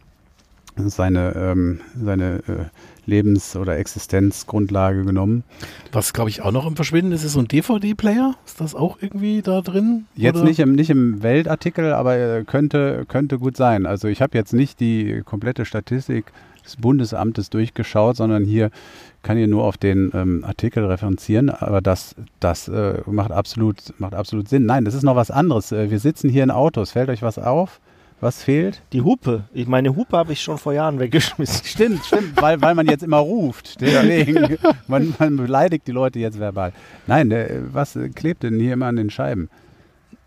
[0.77, 2.65] seine, ähm, seine äh,
[3.05, 5.43] Lebens- oder Existenzgrundlage genommen.
[5.91, 8.35] Was, glaube ich, auch noch im Verschwinden ist, ist so ein DVD-Player.
[8.45, 10.05] Ist das auch irgendwie da drin?
[10.15, 10.45] Jetzt Oder?
[10.45, 13.85] nicht im, nicht im Weltartikel, aber äh, könnte, könnte gut sein.
[13.85, 16.25] Also ich habe jetzt nicht die komplette Statistik
[16.65, 18.71] des Bundesamtes durchgeschaut, sondern hier
[19.23, 24.15] kann ich nur auf den ähm, Artikel referenzieren, aber das, das äh, macht, absolut, macht
[24.15, 24.65] absolut Sinn.
[24.65, 25.71] Nein, das ist noch was anderes.
[25.71, 26.91] Äh, wir sitzen hier in Autos.
[26.91, 27.79] Fällt euch was auf?
[28.19, 28.83] Was fehlt?
[28.93, 29.45] Die Hupe.
[29.51, 31.65] Ich meine Hupe habe ich schon vor Jahren weggeschmissen.
[31.65, 33.81] Stimmt, stimmt, weil, weil man jetzt immer ruft.
[33.81, 36.71] Deswegen, man, man beleidigt die Leute jetzt verbal.
[37.07, 39.49] Nein, der, was äh, klebt denn hier immer an den Scheiben?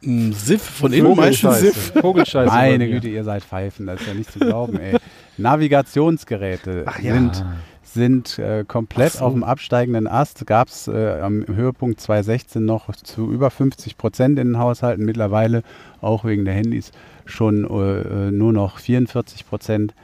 [0.07, 1.93] Ein Siff von innen meistens Siff.
[2.01, 2.51] Vogelscheiße.
[2.53, 2.89] Meine.
[2.89, 4.97] Güte, ihr seid Pfeifen, das ist ja nicht zu glauben, ey.
[5.37, 7.15] Navigationsgeräte Ach ja.
[7.15, 7.45] sind,
[7.83, 9.25] sind äh, komplett so.
[9.25, 10.47] auf dem absteigenden Ast.
[10.47, 15.63] Gab es äh, am Höhepunkt 2016 noch zu über 50 Prozent in den Haushalten, mittlerweile
[16.01, 16.93] auch wegen der Handys
[17.27, 19.95] schon äh, äh, nur noch 44 Prozent.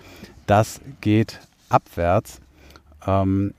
[0.47, 2.41] Das geht abwärts.
[3.07, 3.55] Ähm,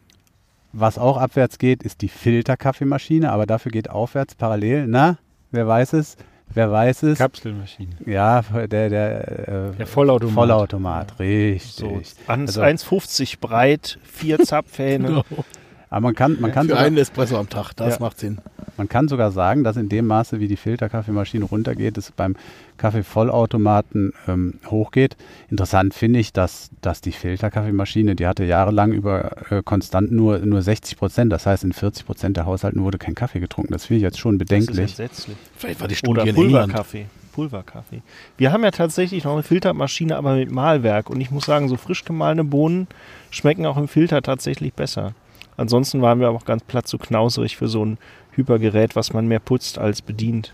[0.74, 4.88] was auch abwärts geht, ist die Filterkaffeemaschine, aber dafür geht aufwärts parallel.
[4.88, 5.18] Na,
[5.52, 6.16] wer weiß es?
[6.54, 7.18] Wer weiß es?
[7.20, 7.96] Kapselmaschine.
[8.06, 10.34] Ja, der, der, äh, Der Vollautomat.
[10.36, 11.74] Vollautomat, richtig.
[11.74, 15.24] So, Also- 1,50 breit, vier Zapfhähne.
[15.90, 18.00] Aber man kann, man, kann Für sogar, einen Espresso am Tag, das Ja.
[18.00, 18.40] macht Sinn.
[18.82, 22.36] Man kann sogar sagen, dass in dem Maße, wie die Filterkaffeemaschine runtergeht, es beim
[22.78, 25.18] Kaffeevollautomaten ähm, hochgeht.
[25.52, 30.64] Interessant finde ich, dass, dass die Filterkaffeemaschine, die hatte jahrelang über äh, konstant nur, nur
[30.64, 31.32] 60 Prozent.
[31.32, 33.72] Das heißt, in 40 Prozent der Haushalten wurde kein Kaffee getrunken.
[33.72, 34.90] Das finde ich jetzt schon Das ist bedenklich.
[35.00, 35.38] entsetzlich.
[35.56, 36.34] Vielleicht war die Studie Oder.
[36.34, 37.06] Pulverkaffee.
[37.34, 38.02] Pulverkaffee.
[38.38, 41.12] Wir haben ja tatsächlich noch eine Filtermaschine, aber mit Mahlwerk.
[41.12, 42.88] Und ich muss sagen, so frisch gemahlene Bohnen
[43.30, 45.14] schmecken auch im Filter tatsächlich besser.
[45.58, 47.98] Ansonsten waren wir aber auch ganz platt zu knauserig für so ein
[48.32, 50.54] Hypergerät, was man mehr putzt als bedient.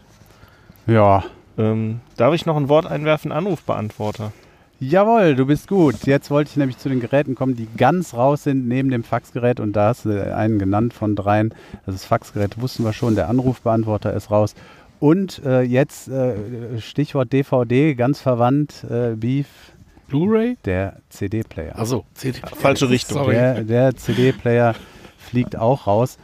[0.86, 1.24] Ja,
[1.60, 3.32] Ähm, darf ich noch ein Wort einwerfen?
[3.32, 4.32] Anrufbeantworter.
[4.80, 6.06] Jawohl, du bist gut.
[6.06, 9.60] Jetzt wollte ich nämlich zu den Geräten kommen, die ganz raus sind neben dem Faxgerät
[9.60, 11.52] und da hast du einen genannt von dreien.
[11.88, 14.54] Das ist Faxgerät, wussten wir schon, der Anrufbeantworter ist raus
[15.00, 19.48] Und äh, jetzt äh, Stichwort DVD, ganz verwandt, äh, Beef,
[20.08, 20.58] Blu-ray?
[20.66, 21.78] der CD-Player.
[21.78, 22.40] Also CD.
[22.56, 23.18] Falsche Richtung.
[23.18, 23.34] Sorry.
[23.36, 24.76] Der, der CD-Player
[25.18, 26.18] fliegt auch raus.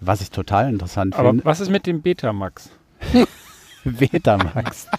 [0.00, 1.44] Was ich total interessant Aber finde.
[1.44, 2.70] was ist mit dem Betamax?
[3.84, 4.86] Betamax.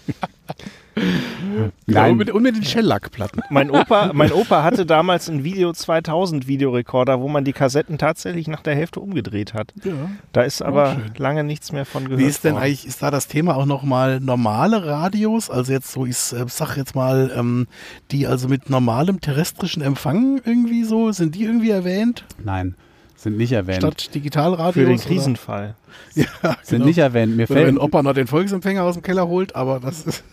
[0.96, 3.42] Ja, Nein, und, mit, und mit den Shellac-Platten.
[3.50, 8.48] Mein Opa, mein Opa hatte damals einen Video 2000 Videorekorder, wo man die Kassetten tatsächlich
[8.48, 9.72] nach der Hälfte umgedreht hat.
[9.84, 9.92] Ja.
[10.32, 12.20] Da ist aber lange nichts mehr von gehört.
[12.20, 12.64] Wie ist denn worden.
[12.64, 15.50] eigentlich, ist da das Thema auch nochmal normale Radios?
[15.50, 17.66] Also jetzt so, ich äh, sag jetzt mal, ähm,
[18.10, 22.24] die also mit normalem terrestrischen Empfang irgendwie so, sind die irgendwie erwähnt?
[22.42, 22.74] nein,
[23.16, 23.78] sind nicht erwähnt.
[23.78, 24.74] Statt Digitalradios?
[24.74, 24.98] für den?
[24.98, 25.74] Krisenfall?
[26.14, 26.24] Ja,
[26.62, 26.86] sind genau.
[26.86, 27.36] nicht erwähnt.
[27.36, 30.24] Mir Oder fällt, wenn Opa noch den Volksempfänger aus dem Keller holt, aber das ist.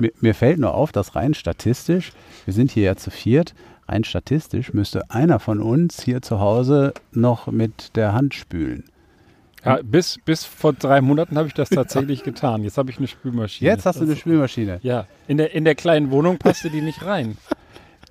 [0.00, 2.12] Mir, mir fällt nur auf, dass rein statistisch,
[2.44, 3.54] wir sind hier ja zu viert,
[3.88, 8.84] rein statistisch müsste einer von uns hier zu Hause noch mit der Hand spülen.
[9.64, 12.62] Ja, bis, bis vor drei Monaten habe ich das tatsächlich getan.
[12.62, 13.68] Jetzt habe ich eine Spülmaschine.
[13.68, 14.78] Jetzt hast du eine Spülmaschine.
[14.82, 17.36] Ja, in der, in der kleinen Wohnung passte die nicht rein.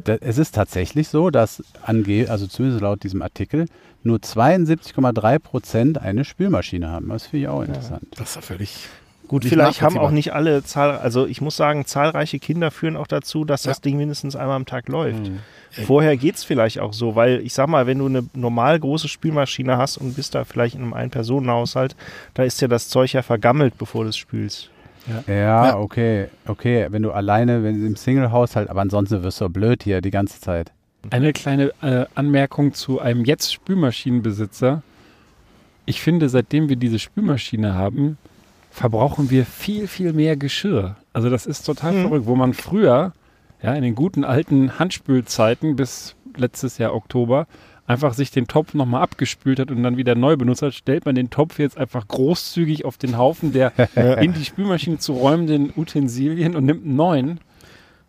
[0.04, 3.68] Da, es ist tatsächlich so, dass ange also zumindest laut diesem Artikel
[4.04, 7.08] nur 72,3 Prozent eine Spülmaschine haben.
[7.08, 8.08] Das finde ich auch interessant.
[8.18, 8.90] Das ist ja völlig
[9.28, 13.08] Gut, vielleicht haben auch nicht alle Zahl, also ich muss sagen, zahlreiche Kinder führen auch
[13.08, 15.32] dazu, dass das Ding mindestens einmal am Tag läuft.
[15.72, 19.08] Vorher geht es vielleicht auch so, weil ich sag mal, wenn du eine normal große
[19.08, 21.96] Spülmaschine hast und bist da vielleicht in einem Ein-Personen-Haushalt,
[22.34, 24.70] da ist ja das Zeug ja vergammelt, bevor du es spülst.
[25.28, 25.78] Ja, Ja.
[25.78, 26.88] okay, okay.
[26.90, 30.40] Wenn du alleine, wenn du im Single-Haushalt, aber ansonsten wirst du blöd hier die ganze
[30.40, 30.72] Zeit.
[31.12, 34.82] Eine kleine äh, Anmerkung zu einem jetzt Spülmaschinenbesitzer.
[35.86, 38.18] Ich finde, seitdem wir diese Spülmaschine haben,
[38.76, 40.98] verbrauchen wir viel, viel mehr Geschirr.
[41.14, 42.02] Also das ist total Hm.
[42.02, 42.26] verrückt.
[42.28, 43.14] Wo man früher,
[43.64, 47.48] ja, in den guten alten Handspülzeiten bis letztes Jahr Oktober,
[47.88, 51.16] einfach sich den Topf nochmal abgespült hat und dann wieder neu benutzt hat, stellt man
[51.16, 53.72] den Topf jetzt einfach großzügig auf den Haufen der
[54.22, 57.40] in die Spülmaschine zu räumenden Utensilien und nimmt einen neuen.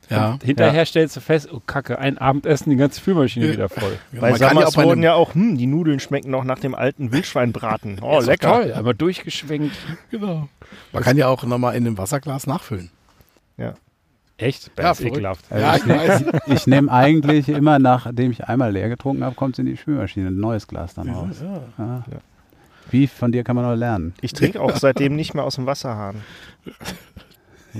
[0.08, 0.32] Ja.
[0.32, 3.98] Und hinterher stellst du fest, oh Kacke, ein Abendessen, die ganze Spülmaschine wieder voll.
[4.12, 6.44] Weil man kann ja damals auch bei wurden ja auch, hm, die Nudeln schmecken noch
[6.44, 7.98] nach dem alten Wildschweinbraten.
[8.02, 8.52] Oh, lecker.
[8.52, 9.76] Toll, aber durchgeschwenkt.
[10.10, 10.48] genau.
[10.92, 12.90] Man kann ja auch nochmal in einem Wasserglas nachfüllen.
[14.38, 14.70] Echt?
[14.78, 15.16] Ja, ist verrückt.
[15.16, 15.44] ekelhaft.
[15.50, 16.24] Also Ja, ich ich weiß.
[16.46, 20.28] Ich nehme eigentlich immer, nachdem ich einmal leer getrunken habe, kommt es in die Spülmaschine,
[20.28, 21.42] ein neues Glas dann raus.
[21.78, 22.04] Ja.
[22.90, 24.14] Wie von dir kann man noch lernen.
[24.20, 26.22] Ich trinke auch seitdem nicht mehr aus dem Wasserhahn.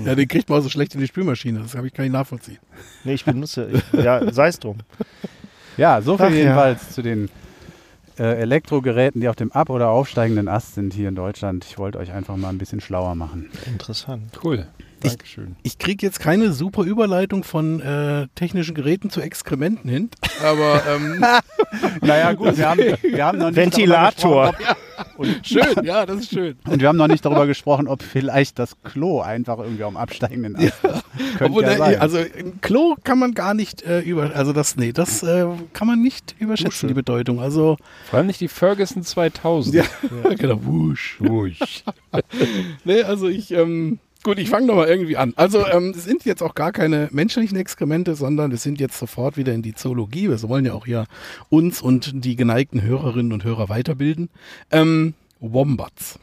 [0.05, 1.59] Ja, den kriegt man auch so schlecht in die Spülmaschine.
[1.59, 2.59] Das hab ich, kann ich nachvollziehen.
[3.03, 4.77] Nee, ich benutze, ich, ja, sei es drum.
[5.77, 6.35] Ja, so viel Ach ja.
[6.37, 7.29] jedenfalls zu den
[8.17, 11.65] äh, Elektrogeräten, die auf dem ab- oder aufsteigenden Ast sind hier in Deutschland.
[11.65, 13.49] Ich wollte euch einfach mal ein bisschen schlauer machen.
[13.65, 14.39] Interessant.
[14.43, 14.67] Cool.
[15.03, 15.55] Ich- Dankeschön.
[15.63, 20.09] Ich kriege jetzt keine super Überleitung von äh, technischen Geräten zu Exkrementen hin,
[20.43, 21.23] aber ähm,
[22.01, 24.53] Naja, gut, wir haben, wir haben noch nicht Ventilator.
[25.43, 26.57] schön, ja, das ist schön.
[26.67, 30.55] Und wir haben noch nicht darüber gesprochen, ob vielleicht das Klo einfach irgendwie am absteigenden
[30.55, 31.03] Ast ist.
[31.37, 31.99] Könnte Obwohl, ja der, sein.
[31.99, 35.87] also ein Klo kann man gar nicht äh, über, also das, nee, das äh, kann
[35.87, 36.87] man nicht überschätzen, Dusche.
[36.87, 37.39] die Bedeutung.
[37.39, 37.77] Also,
[38.09, 39.75] Vor allem nicht die Ferguson 2000.
[39.75, 39.83] ja,
[40.37, 41.17] genau, wusch.
[41.21, 41.83] Ruhig.
[42.83, 45.33] Nee, also ich, ähm, gut, ich fange nochmal irgendwie an.
[45.37, 49.37] Also, ähm, es sind jetzt auch gar keine menschlichen Exkremente, sondern es sind jetzt sofort
[49.37, 50.29] wieder in die Zoologie.
[50.29, 51.05] Wir wollen ja auch hier
[51.49, 54.29] uns und die geneigten Hörerinnen und Hörer weiterbilden.
[54.69, 56.19] Ähm, Wombats.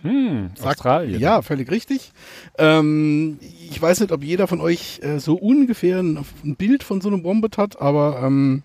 [0.00, 1.20] Hm, Sagt- Australien.
[1.20, 2.12] Ja, völlig richtig.
[2.58, 3.38] Ähm,
[3.70, 7.08] ich weiß nicht, ob jeder von euch äh, so ungefähr ein, ein Bild von so
[7.08, 8.62] einem Wombat hat, aber ähm,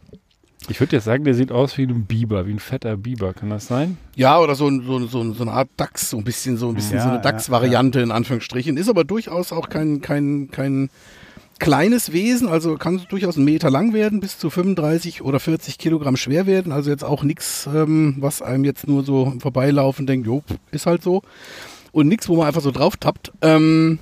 [0.69, 3.33] Ich würde jetzt sagen, der sieht aus wie ein Biber, wie ein fetter Biber.
[3.33, 3.97] Kann das sein?
[4.15, 6.75] ja, oder so, ein- so, so, so eine Art Dachs, so ein bisschen so ein
[6.75, 8.75] bisschen Ja, so eine ja, Dachs-Variante in Anführungsstrichen.
[8.77, 10.89] Ist aber durchaus auch kein, kein, kein
[11.59, 16.17] kleines Wesen, also kann durchaus einen Meter lang werden, bis zu 35 oder 40 Kilogramm
[16.17, 16.71] schwer werden.
[16.73, 21.01] Also jetzt auch nichts, ähm, was einem jetzt nur so Vorbeilaufen denkt, jo, ist halt
[21.01, 21.21] so.
[21.93, 23.31] Und nichts, wo man einfach so drauf tappt.
[23.41, 23.99] Ähm,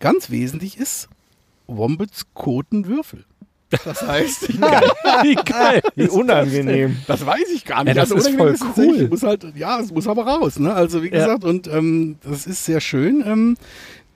[0.00, 1.08] ganz wesentlich ist,
[1.68, 3.24] Wombats koten Würfel.
[3.84, 4.48] Das heißt,
[5.22, 5.82] Wie geil.
[5.94, 6.96] Wie unangenehm.
[7.06, 7.96] das weiß ich gar nicht.
[7.96, 9.08] Ja, das ist unangenehm voll cool.
[9.08, 10.58] Muss halt, ja, es muss aber raus.
[10.58, 10.72] Ne?
[10.74, 11.24] Also wie Ja.
[11.26, 13.22] gesagt, und ähm, das ist sehr schön.
[13.26, 13.56] Ähm,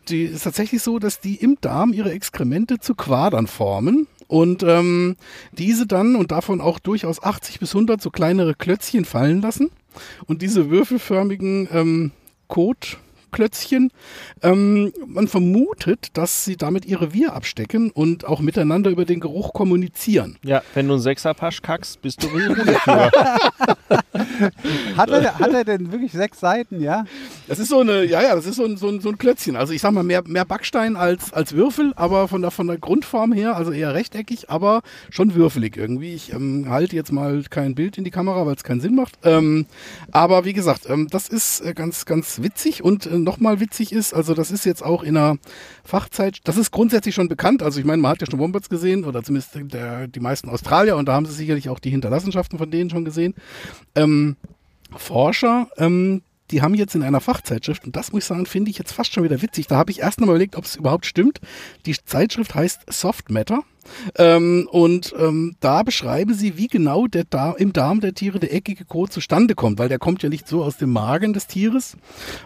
[0.09, 5.17] die ist tatsächlich so, dass die im Darm ihre Exkremente zu Quadern formen und ähm,
[5.53, 9.71] diese dann und davon auch durchaus 80 bis 100 so kleinere Klötzchen fallen lassen
[10.27, 12.11] und diese würfelförmigen ähm,
[12.49, 12.99] Kot
[13.33, 13.91] Klötzchen.
[14.43, 19.53] Ähm, man vermutet, dass sie damit ihr Revier abstecken und auch miteinander über den Geruch
[19.53, 20.39] kommunizieren.
[20.45, 23.11] Ja, wenn du einen Sechserpasch kackst, bist du Rudeführer.
[24.97, 27.05] Hat er, hat er denn wirklich sechs Seiten, ja?
[27.49, 29.57] Das ist so eine, ja, ja, das ist so ein, so ein, so ein Klötzchen.
[29.57, 32.79] Also ich sag mal mehr, mehr Backstein als, als Würfel, aber von der, von der
[32.79, 36.15] Grundform her, also eher rechteckig, aber schon würfelig irgendwie.
[36.15, 39.19] Ich ähm, halte jetzt mal kein Bild in die Kamera, weil es keinen Sinn macht.
[39.25, 39.67] Ähm,
[40.13, 44.15] aber wie gesagt, ähm, das ist äh, ganz, ganz witzig und äh, nochmal witzig ist,
[44.15, 45.39] also das ist jetzt auch in einer
[45.85, 47.63] Fachzeit, das ist grundsätzlich schon bekannt.
[47.63, 50.97] Also ich meine, man hat ja schon Wombats gesehen oder zumindest der, die meisten Australier
[50.97, 53.35] und da haben sie sicherlich auch die Hinterlassenschaften von denen schon gesehen.
[53.95, 54.37] Ähm,
[54.97, 58.79] Forscher, ähm, die haben jetzt in einer Fachzeitschrift, und das muss ich sagen, finde ich
[58.79, 59.67] jetzt fast schon wieder witzig.
[59.67, 61.41] Da habe ich erst noch mal überlegt, ob es überhaupt stimmt.
[61.87, 63.63] Die Zeitschrift heißt Soft Matter.
[64.17, 68.53] Ähm, und ähm, da beschreiben sie, wie genau der da im Darm der Tiere der
[68.53, 71.97] eckige Kot zustande kommt, weil der kommt ja nicht so aus dem Magen des Tieres,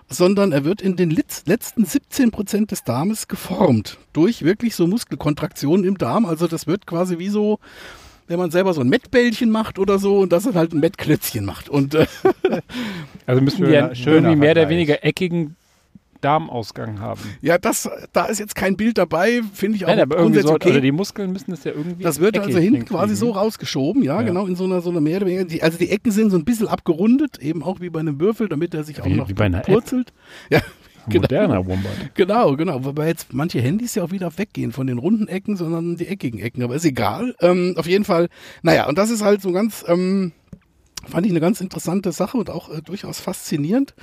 [0.09, 5.85] sondern er wird in den letzten 17 Prozent des Darmes geformt durch wirklich so Muskelkontraktionen
[5.85, 6.27] im Darm.
[6.27, 7.59] Also das wird quasi wie so
[8.31, 11.45] wenn man selber so ein Mettbällchen macht oder so und das dann halt ein Mettklötzchen
[11.45, 11.69] macht.
[11.69, 12.07] Und, äh
[13.27, 15.57] also müssen wir ja irgendwie mehr oder weniger eckigen
[16.21, 17.21] Darmausgang haben.
[17.41, 20.53] Ja, das, da ist jetzt kein Bild dabei, finde ich auch Nein, aber irgendwie so,
[20.53, 20.71] okay.
[20.71, 22.05] Oder die Muskeln müssen das ja irgendwie.
[22.05, 25.01] Das wird also hinten quasi so rausgeschoben, ja, ja, genau, in so einer, so einer
[25.01, 25.65] mehr oder weniger.
[25.65, 28.75] Also die Ecken sind so ein bisschen abgerundet, eben auch wie bei einem Würfel, damit
[28.75, 30.13] er sich wie, auch noch wie bei einer purzelt.
[30.51, 30.63] App.
[30.63, 30.71] Ja.
[31.09, 31.23] Genau.
[31.23, 32.15] Moderner Wombat.
[32.15, 32.85] Genau, genau.
[32.85, 36.41] Wobei jetzt manche Handys ja auch wieder weggehen von den runden Ecken, sondern die eckigen
[36.41, 36.63] Ecken.
[36.63, 37.35] Aber ist egal.
[37.41, 38.29] Ähm, auf jeden Fall,
[38.63, 40.33] naja, und das ist halt so ganz, ähm,
[41.09, 43.95] fand ich eine ganz interessante Sache und auch äh, durchaus faszinierend.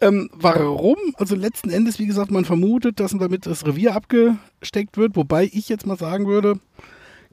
[0.00, 0.96] Ähm, warum?
[1.14, 5.68] Also letzten Endes, wie gesagt, man vermutet, dass damit das Revier abgesteckt wird, wobei ich
[5.68, 6.60] jetzt mal sagen würde,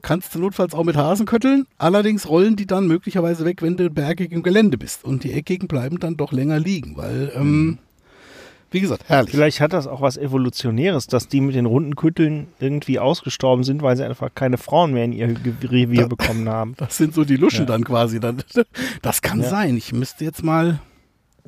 [0.00, 1.66] kannst du notfalls auch mit Hasen kötteln.
[1.78, 5.04] Allerdings rollen die dann möglicherweise weg, wenn du bergig im Gelände bist.
[5.04, 7.78] Und die Eckigen bleiben dann doch länger liegen, weil, ähm, mhm.
[8.74, 9.30] Wie gesagt, herrlich.
[9.30, 13.82] Vielleicht hat das auch was Evolutionäres, dass die mit den runden Kütteln irgendwie ausgestorben sind,
[13.82, 16.74] weil sie einfach keine Frauen mehr in ihr Revier da, bekommen haben.
[16.84, 17.66] Das sind so die Luschen ja.
[17.66, 18.20] dann quasi.
[19.02, 19.48] Das kann ja.
[19.48, 19.76] sein.
[19.76, 20.80] Ich müsste jetzt mal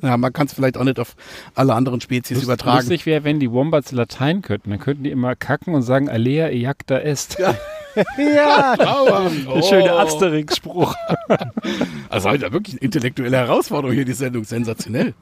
[0.01, 1.15] ja, man kann es vielleicht auch nicht auf
[1.55, 2.77] alle anderen Spezies Lust, übertragen.
[2.77, 4.69] Lustig wäre, wenn die Wombats Latein könnten.
[4.69, 7.39] Dann könnten die immer kacken und sagen Alea ejacta est.
[7.39, 7.55] Ja,
[8.17, 9.53] ja oh.
[9.55, 10.93] der schöne Asterix-Spruch.
[12.09, 14.43] also halt wirklich eine intellektuelle Herausforderung hier, die Sendung.
[14.43, 15.15] Sensationell.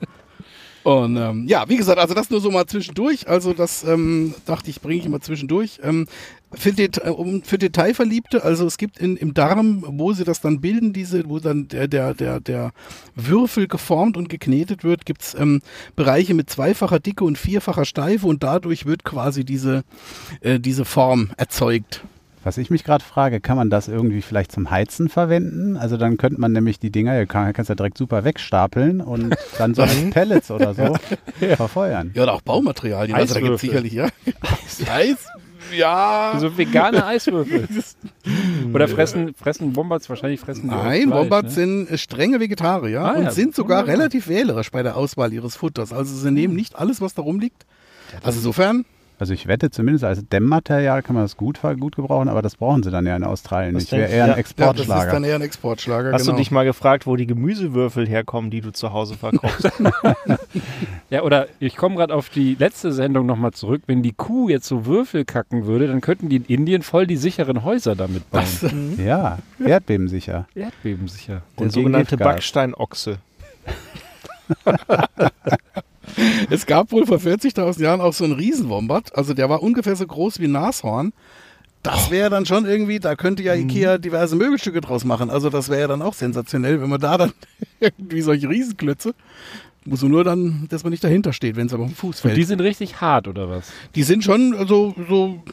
[0.86, 3.28] Und ähm, ja, wie gesagt, also das nur so mal zwischendurch.
[3.28, 5.80] Also das ähm, dachte ich, bringe ich immer zwischendurch.
[5.82, 6.06] Ähm,
[6.54, 10.62] für, Det äh, für Detailverliebte, also es gibt in, im Darm, wo sie das dann
[10.62, 12.72] bilden, diese, wo dann der, der, der, der
[13.16, 15.64] Würfel geformt und geknetet wird, gibt es ähm,
[15.96, 19.84] Bereiche mit zweifacher Dicke und vierfacher Steife und dadurch wird quasi diese,
[20.42, 22.04] äh, diese Form erzeugt.
[22.46, 25.78] Was ich mich gerade frage, kann man das irgendwie vielleicht zum Heizen verwenden?
[25.78, 29.36] Also dann könnte man nämlich die Dinger, ihr kann, kannst ja direkt super wegstapeln und
[29.58, 30.96] dann so Pellets oder so
[31.42, 31.56] ja.
[31.56, 32.12] verfeuern.
[32.14, 33.18] Ja, oder auch Baumaterialien.
[33.18, 34.10] Also da gibt sicherlich, ja.
[34.42, 35.28] Eis, Eis
[35.76, 36.38] ja.
[36.40, 37.68] So vegane Eiswürfel.
[38.72, 41.86] Oder fressen, fressen Wombats wahrscheinlich fressen Nein, Fleisch, Wombats ne?
[41.88, 43.32] sind strenge Vegetarier ah, und ja.
[43.32, 45.92] sind sogar relativ wählerisch bei der Auswahl ihres Futters.
[45.92, 47.66] Also sie nehmen nicht alles, was da rumliegt.
[48.22, 48.86] Also insofern
[49.18, 52.84] also ich wette, zumindest als Dämmmaterial kann man das gut, gut gebrauchen, aber das brauchen
[52.84, 53.92] sie dann ja in Australien das nicht.
[53.94, 54.90] Wäre eher ein Exportschlager.
[54.90, 56.34] Ja, das ist dann eher ein Exportschlager, Hast genau.
[56.34, 59.70] du dich mal gefragt, wo die Gemüsewürfel herkommen, die du zu Hause verkaufst?
[61.10, 63.84] ja, oder ich komme gerade auf die letzte Sendung nochmal zurück.
[63.88, 67.18] Wenn die Kuh jetzt so Würfel kacken würde, dann könnten die in Indien voll die
[67.18, 68.44] sicheren Häuser damit bauen.
[68.62, 69.06] Mhm.
[69.06, 70.48] Ja, erdbebensicher.
[70.56, 71.42] Erdbebensicher.
[71.60, 73.20] Der sogenannte Backsteinochse.
[76.50, 79.16] es gab wohl vor 40.000 Jahren auch so einen Riesenwombat.
[79.16, 81.14] Also der war ungefähr so groß wie ein Nashorn.
[81.84, 83.70] Das wäre dann schon irgendwie, da könnte ja mhm.
[83.70, 85.30] Ikea diverse Möbelstücke draus machen.
[85.30, 87.34] Also das wäre ja dann auch sensationell, wenn man da dann
[87.80, 89.14] irgendwie solche Riesenklötze,
[89.86, 92.34] muss nur dann, dass man nicht dahinter steht, wenn es aber auf dem Fuß fällt.
[92.34, 93.72] Und die sind richtig hart, oder was?
[93.94, 95.44] Die sind schon also so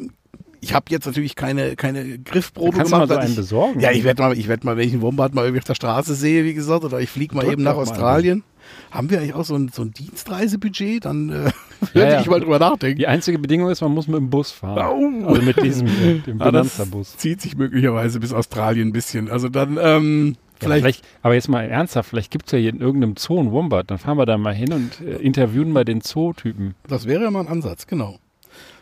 [0.63, 3.11] ich habe jetzt natürlich keine, keine Griffprobe Kannst gemacht.
[3.11, 3.81] Du mal so einen besorgen?
[3.81, 5.75] Ja, ich werde mal, ich werde mal, wenn ich einen Wombat mal irgendwie auf der
[5.75, 8.45] Straße sehe, wie gesagt, oder ich fliege mal Drück eben nach Australien.
[8.91, 11.05] Haben wir eigentlich auch so ein, so ein Dienstreisebudget?
[11.05, 11.33] Dann äh,
[11.93, 12.99] würde ja, ich mal drüber nachdenken.
[12.99, 15.23] Die einzige Bedingung ist, man muss mit dem Bus fahren.
[15.25, 15.29] Oh.
[15.29, 15.87] Also mit diesem
[16.25, 17.17] dem ja, Bonanza-Bus.
[17.17, 19.31] Zieht sich möglicherweise bis Australien ein bisschen.
[19.31, 22.71] Also dann, ähm, Vielleicht, ja, vielleicht, aber jetzt mal ernsthaft, vielleicht gibt es ja hier
[22.71, 23.91] in irgendeinem Zoo einen Wombat.
[23.91, 26.75] Dann fahren wir da mal hin und äh, interviewen mal den Zoo-Typen.
[26.87, 28.19] Das wäre ja mal ein Ansatz, genau.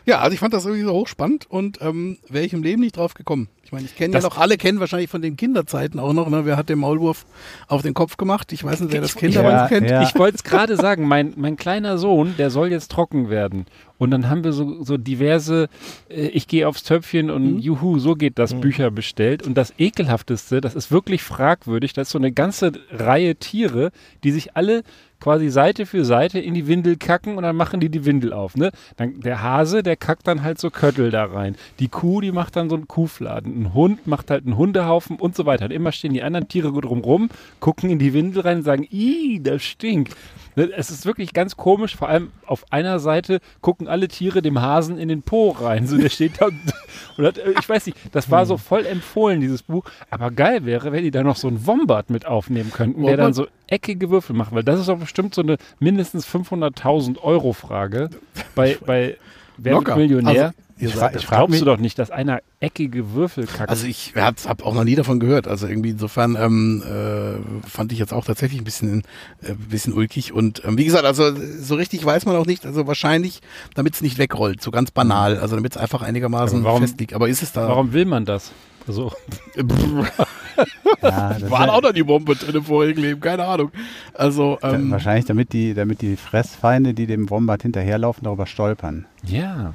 [0.05, 2.97] Ja, also ich fand das irgendwie so hochspannend und ähm, wäre ich im Leben nicht
[2.97, 3.49] drauf gekommen.
[3.63, 6.45] Ich meine, ich kenne ja noch, alle kennen wahrscheinlich von den Kinderzeiten auch noch, ne?
[6.45, 7.25] Wer hat den Maulwurf
[7.67, 8.51] auf den Kopf gemacht?
[8.51, 9.89] Ich weiß nicht, wer das Kinderband ja, kennt.
[9.89, 10.01] Ja.
[10.03, 13.67] Ich wollte es gerade sagen, mein, mein kleiner Sohn, der soll jetzt trocken werden.
[13.97, 15.69] Und dann haben wir so, so diverse,
[16.09, 17.59] äh, ich gehe aufs Töpfchen und mhm.
[17.59, 18.61] juhu, so geht das, mhm.
[18.61, 19.43] Bücher bestellt.
[19.45, 23.91] Und das ekelhafteste, das ist wirklich fragwürdig, da ist so eine ganze Reihe Tiere,
[24.23, 24.83] die sich alle
[25.21, 28.57] quasi Seite für Seite in die Windel kacken und dann machen die die Windel auf.
[28.57, 28.71] Ne?
[28.97, 31.55] Dann der Hase, der kackt dann halt so Köttel da rein.
[31.79, 33.61] Die Kuh, die macht dann so einen Kuhfladen.
[33.61, 35.65] Ein Hund macht halt einen Hundehaufen und so weiter.
[35.65, 39.39] Und immer stehen die anderen Tiere drumrum, gucken in die Windel rein und sagen, ih,
[39.41, 40.15] das stinkt.
[40.55, 44.61] Ne, Es ist wirklich ganz komisch, vor allem auf einer Seite gucken alle Tiere dem
[44.61, 45.87] Hasen in den Po rein.
[45.87, 46.59] So, der steht da und,
[47.25, 49.83] hat, äh, ich weiß nicht, das war so voll empfohlen, dieses Buch.
[50.09, 53.33] Aber geil wäre, wenn die da noch so einen Wombat mit aufnehmen könnten, der dann
[53.33, 58.09] so eckige Würfel macht, weil das ist doch bestimmt so eine mindestens 500.000 Euro Frage
[58.55, 59.17] bei, bei
[59.57, 59.95] Wer wird.
[59.95, 60.43] Millionär?
[60.45, 63.69] Also, ihr ich seid- ich glaubst mich- du doch nicht, dass einer eckige Würfel kackt.
[63.69, 65.47] Also ich habe auch noch nie davon gehört.
[65.47, 69.03] Also irgendwie insofern ähm, äh, fand ich jetzt auch tatsächlich ein bisschen,
[69.41, 70.33] äh, bisschen ulkig.
[70.33, 72.65] Und ähm, wie gesagt, also so richtig weiß man auch nicht.
[72.65, 73.41] Also wahrscheinlich,
[73.75, 75.37] damit es nicht wegrollt, so ganz banal.
[75.37, 77.13] Also damit es einfach einigermaßen warum- fest liegt.
[77.13, 77.67] Aber ist es da?
[77.67, 78.51] Warum will man das?
[78.87, 79.11] Also,
[79.55, 83.71] Ja, das War ist- auch noch die Bombe drin im vorigen Leben, keine Ahnung.
[84.13, 89.05] Also da, ähm, wahrscheinlich damit die, damit die Fressfeinde, die dem Wombat hinterherlaufen, darüber stolpern.
[89.23, 89.73] ja.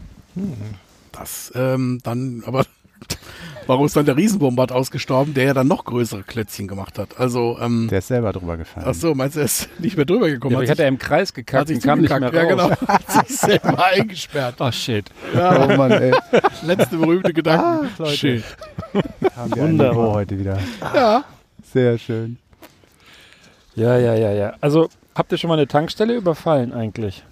[1.18, 2.64] Das ähm, dann, aber
[3.66, 7.18] warum ist dann der Riesenbombard ausgestorben, der ja dann noch größere Klötzchen gemacht hat?
[7.20, 8.86] Also, ähm, Der ist selber drüber gefallen.
[8.88, 10.54] ach so, meinst du, er ist nicht mehr drüber gekommen?
[10.54, 12.34] ja ich hat hatte im Kreis gekackt hat sich und kam nicht mehr raus.
[12.34, 12.70] Ja, genau.
[12.88, 14.54] Hat sich selber eingesperrt.
[14.60, 15.06] Oh shit.
[15.34, 16.12] Ja, Oh Mann, ey.
[16.64, 17.88] letzte berühmte Gedanken.
[17.94, 18.16] Ach, Leute.
[18.16, 18.44] Schön.
[19.36, 20.12] Haben wir ein Wunderbar.
[20.12, 20.58] Heute wieder.
[20.94, 21.24] Ja.
[21.72, 22.38] Sehr schön.
[23.74, 24.54] Ja, ja, ja, ja.
[24.62, 27.22] Also, habt ihr schon mal eine Tankstelle überfallen eigentlich?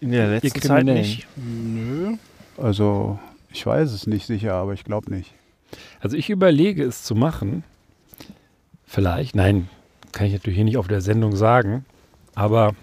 [0.00, 1.26] In der letzten Zeit nicht.
[1.36, 2.14] Nö.
[2.60, 3.18] Also,
[3.50, 5.32] ich weiß es nicht sicher, aber ich glaube nicht.
[6.00, 7.62] Also ich überlege es zu machen.
[8.84, 9.68] Vielleicht, nein,
[10.12, 11.84] kann ich natürlich hier nicht auf der Sendung sagen.
[12.34, 12.74] Aber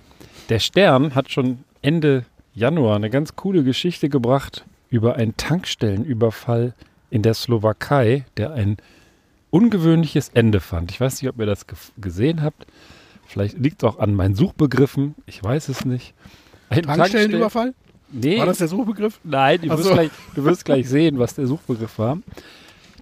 [0.50, 6.74] der Stern hat schon Ende Januar eine ganz coole Geschichte gebracht über einen Tankstellenüberfall
[7.10, 8.78] in der Slowakei, der ein
[9.50, 10.92] ungewöhnliches Ende fand.
[10.92, 12.68] Ich weiß nicht, ob ihr das ge gesehen habt.
[13.28, 15.16] Vielleicht liegt es auch an meinen Suchbegriffen.
[15.26, 16.14] Ich weiß es nicht.
[16.70, 17.74] Ein Tankstellenüberfall?
[18.12, 19.20] Nee, War das der Suchbegriff?
[19.24, 19.94] Nein, du wirst, so.
[19.94, 22.20] gleich, du wirst gleich sehen, was der Suchbegriff war.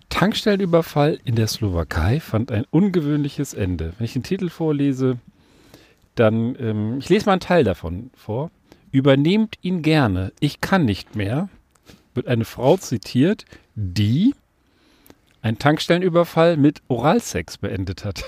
[0.09, 3.93] Tankstellenüberfall in der Slowakei fand ein ungewöhnliches Ende.
[3.97, 5.17] Wenn ich den Titel vorlese,
[6.15, 8.51] dann, ähm, ich lese mal einen Teil davon vor.
[8.91, 11.49] Übernehmt ihn gerne, ich kann nicht mehr,
[12.13, 13.45] wird eine Frau zitiert,
[13.75, 14.35] die
[15.41, 18.23] einen Tankstellenüberfall mit Oralsex beendet hat.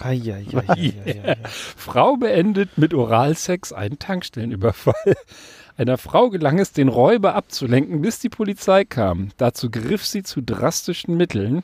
[0.00, 1.36] Eieieiei.
[1.44, 5.16] Frau beendet mit Oralsex einen Tankstellenüberfall.
[5.78, 9.28] Einer Frau gelang es, den Räuber abzulenken, bis die Polizei kam.
[9.36, 11.62] Dazu griff sie zu drastischen Mitteln.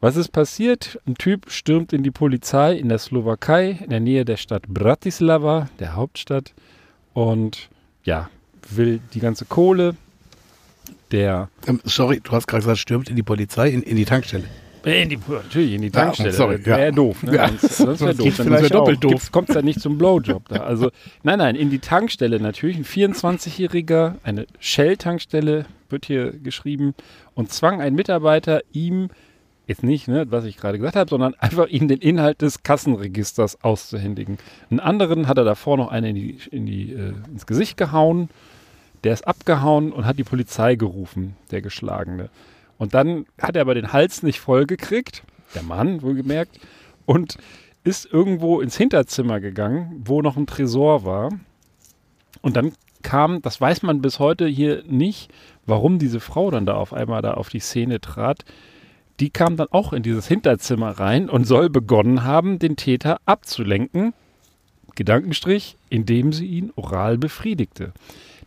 [0.00, 0.98] Was ist passiert?
[1.06, 5.68] Ein Typ stürmt in die Polizei in der Slowakei, in der Nähe der Stadt Bratislava,
[5.78, 6.54] der Hauptstadt,
[7.14, 7.68] und
[8.02, 8.30] ja,
[8.68, 9.94] will die ganze Kohle.
[11.12, 14.44] Der Ähm, sorry, du hast gerade gesagt, stürmt in die Polizei, in, in die Tankstelle.
[14.84, 16.32] Äh, In die, natürlich, in die Ja, Tankstelle.
[16.32, 16.84] sorry, Wäre ja.
[16.86, 17.22] ja doof.
[17.22, 17.34] Ne?
[17.36, 17.48] Ja.
[17.48, 18.36] Sonst, sonst wäre doof.
[18.36, 19.32] Dann vielleicht wär doppelt doof.
[19.32, 20.56] Kommt es dann nicht zum Blowjob da.
[20.60, 20.90] Also,
[21.22, 22.76] nein, nein, in die Tankstelle natürlich.
[22.76, 26.94] Ein 24-Jähriger, eine Shell-Tankstelle wird hier geschrieben
[27.34, 29.08] und zwang einen Mitarbeiter ihm,
[29.66, 33.62] jetzt nicht, ne, was ich gerade gesagt habe, sondern einfach ihm den Inhalt des Kassenregisters
[33.62, 34.38] auszuhändigen.
[34.70, 38.28] Einen anderen hat er davor noch einen in die, in die, äh, ins Gesicht gehauen.
[39.04, 42.30] Der ist abgehauen und hat die Polizei gerufen, der Geschlagene.
[42.78, 45.24] Und dann hat er aber den Hals nicht voll gekriegt,
[45.54, 46.58] der Mann wohlgemerkt,
[47.06, 47.38] und
[47.84, 51.30] ist irgendwo ins Hinterzimmer gegangen, wo noch ein Tresor war.
[52.40, 52.72] Und dann
[53.02, 55.32] kam, das weiß man bis heute hier nicht,
[55.66, 58.44] warum diese Frau dann da auf einmal da auf die Szene trat.
[59.20, 64.14] Die kam dann auch in dieses Hinterzimmer rein und soll begonnen haben, den Täter abzulenken.
[64.94, 67.92] Gedankenstrich, indem sie ihn oral befriedigte.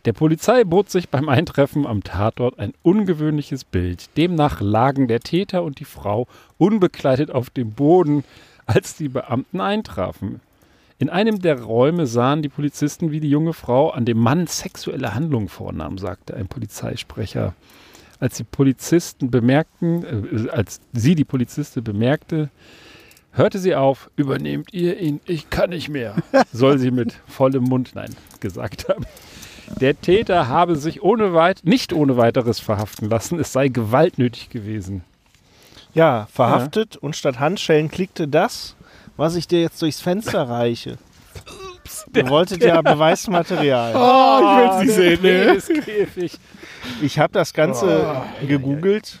[0.04, 4.08] Der Polizei bot sich beim Eintreffen am Tatort ein ungewöhnliches Bild.
[4.16, 6.26] Demnach lagen der Täter und die Frau
[6.58, 8.24] unbekleidet auf dem Boden,
[8.66, 10.40] als die Beamten eintrafen.
[10.98, 15.14] In einem der Räume sahen die Polizisten, wie die junge Frau an dem Mann sexuelle
[15.14, 17.54] Handlungen vornahm, sagte ein Polizeisprecher.
[18.18, 22.50] Als die Polizisten bemerkten, äh, als sie die Polizistin bemerkte,
[23.32, 26.16] hörte sie auf, übernehmt ihr ihn, ich kann nicht mehr,
[26.52, 29.04] soll sie mit vollem Mund nein gesagt haben.
[29.80, 34.50] Der Täter habe sich ohne weit, nicht ohne weiteres verhaften lassen, es sei Gewalt nötig
[34.50, 35.04] gewesen.
[35.94, 38.76] Ja, verhaftet und statt Handschellen klickte das,
[39.16, 40.98] was ich dir jetzt durchs Fenster reiche.
[42.12, 43.94] Du wolltet ja Beweismaterial.
[43.94, 45.22] Oh, ich will sie sehen.
[45.22, 45.44] Ne?
[45.46, 46.38] Peniskäfig.
[47.02, 49.20] Ich habe das Ganze gegoogelt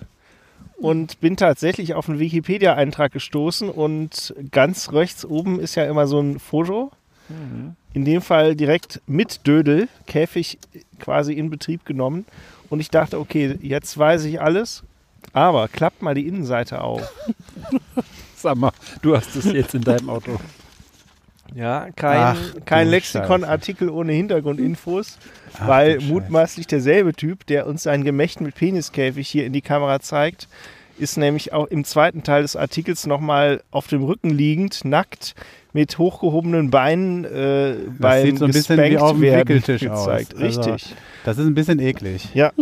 [0.76, 6.20] und bin tatsächlich auf einen Wikipedia-Eintrag gestoßen und ganz rechts oben ist ja immer so
[6.20, 6.90] ein Foto.
[7.94, 10.58] In dem Fall direkt mit Dödel, Käfig
[10.98, 12.24] quasi in Betrieb genommen.
[12.70, 14.82] Und ich dachte, okay, jetzt weiß ich alles.
[15.32, 17.12] Aber klappt mal die Innenseite auf.
[18.36, 18.72] Sag mal,
[19.02, 20.38] du hast es jetzt in deinem Auto.
[21.54, 25.18] Ja, kein, Ach, kein Lexikon-Artikel ohne Hintergrundinfos,
[25.58, 30.00] Ach, weil mutmaßlich derselbe Typ, der uns sein Gemächt mit Peniskäfig hier in die Kamera
[30.00, 30.48] zeigt,
[30.98, 35.34] ist nämlich auch im zweiten Teil des Artikels nochmal auf dem Rücken liegend, nackt,
[35.72, 40.04] mit hochgehobenen Beinen äh, beim sieht so ein bisschen wie auf dem Wickeltisch aus.
[40.04, 40.34] gezeigt.
[40.34, 40.94] Also- Richtig.
[41.24, 42.28] Das ist ein bisschen eklig.
[42.34, 42.52] Ja,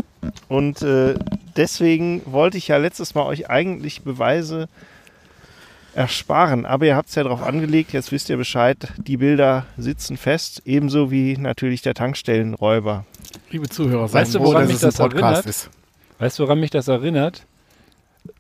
[0.49, 1.15] und äh,
[1.57, 4.69] deswegen wollte ich ja letztes Mal euch eigentlich Beweise
[5.95, 6.67] ersparen.
[6.67, 10.63] Aber ihr habt es ja darauf angelegt, jetzt wisst ihr Bescheid, die Bilder sitzen fest,
[10.65, 13.05] ebenso wie natürlich der Tankstellenräuber.
[13.51, 15.47] Liebe Zuhörer, Weißt du, woran dass mich es ein das Podcast erinnert?
[15.47, 15.71] ist.
[16.19, 17.45] Weißt du, woran mich das erinnert?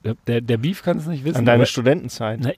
[0.05, 1.39] Der- Der, der Beef kann es nicht wissen.
[1.39, 2.41] An deine Studentenzeit.
[2.43, 2.55] Nein.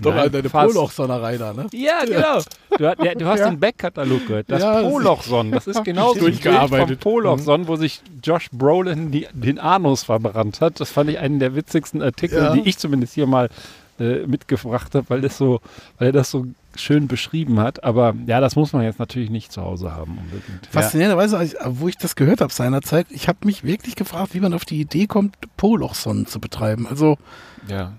[0.00, 0.74] Doch, Nein, deine fast.
[0.74, 1.66] Poloch-Sonnerei da, ne?
[1.72, 2.40] Ja, genau.
[2.70, 3.50] Du, der, du hast Ja.
[3.50, 4.46] den Backkatalog gehört.
[4.48, 5.50] Das Ja, das- Polochson.
[5.50, 7.00] Das ist genauso ein Bild vom durchgearbeitet.
[7.00, 10.78] Polochson, wo sich Josh Brolin die, den Anus verbrannt hat.
[10.78, 12.52] Das fand ich einen der witzigsten Artikel, Ja.
[12.52, 13.48] die ich zumindest hier mal
[14.00, 15.60] äh, mitgebracht habe, weil, das so,
[15.98, 16.46] weil er das so
[16.76, 17.82] schön beschrieben hat.
[17.84, 20.66] Aber ja, das muss man jetzt natürlich nicht zu Hause haben unbedingt.
[20.70, 24.64] Faszinierenderweise, wo ich das gehört habe seinerzeit, ich habe mich wirklich gefragt, wie man auf
[24.64, 26.86] die Idee kommt, Polochsonnen zu betreiben.
[26.86, 27.16] Also,
[27.68, 27.92] Ja.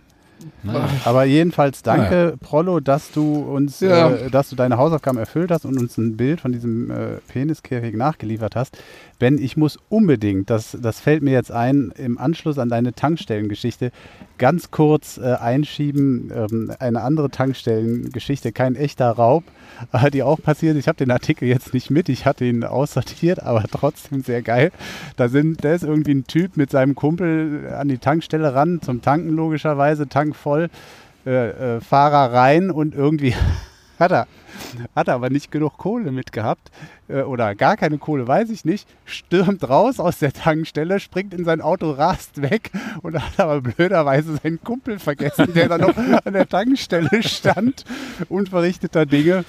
[0.64, 0.88] Naja.
[1.04, 4.10] Aber jedenfalls danke, Prollo, dass du uns, Ja.
[4.10, 7.94] äh, dass du deine Hausaufgaben erfüllt hast und uns ein Bild von diesem äh, Peniskäfig
[7.96, 8.78] nachgeliefert hast.
[9.20, 13.92] Ben, ich muss unbedingt, das, das fällt mir jetzt ein, im Anschluss an deine Tankstellengeschichte,
[14.40, 19.44] ganz kurz äh, einschieben, ähm, eine andere Tankstellengeschichte, kein echter Raub,
[19.94, 20.78] äh, die auch passiert.
[20.78, 24.72] Ich habe den Artikel jetzt nicht mit, ich hatte ihn aussortiert, aber trotzdem sehr geil.
[25.18, 29.04] Da, sind, da ist irgendwie ein Typ mit seinem Kumpel an die Tankstelle ran, zum
[29.04, 30.70] Tanken logischerweise, Tank voll,
[31.26, 33.36] äh, äh, Fahrer rein und irgendwie
[34.00, 34.28] hat er,
[34.96, 36.72] hat er aber nicht genug Kohle mitgehabt
[37.08, 41.44] äh, oder gar keine Kohle, weiß ich nicht, stürmt raus aus der Tankstelle, springt in
[41.44, 42.72] sein Auto, rast weg
[43.02, 47.84] und hat aber blöderweise seinen Kumpel vergessen, der dann noch an der Tankstelle stand,
[48.30, 49.44] unverrichteter Dinge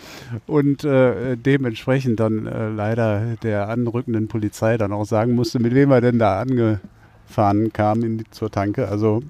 [0.46, 5.90] und äh, dementsprechend dann äh, leider der anrückenden Polizei dann auch sagen musste, mit wem
[5.92, 8.88] er denn da angefahren kam in die, zur Tanke.
[8.88, 9.22] Also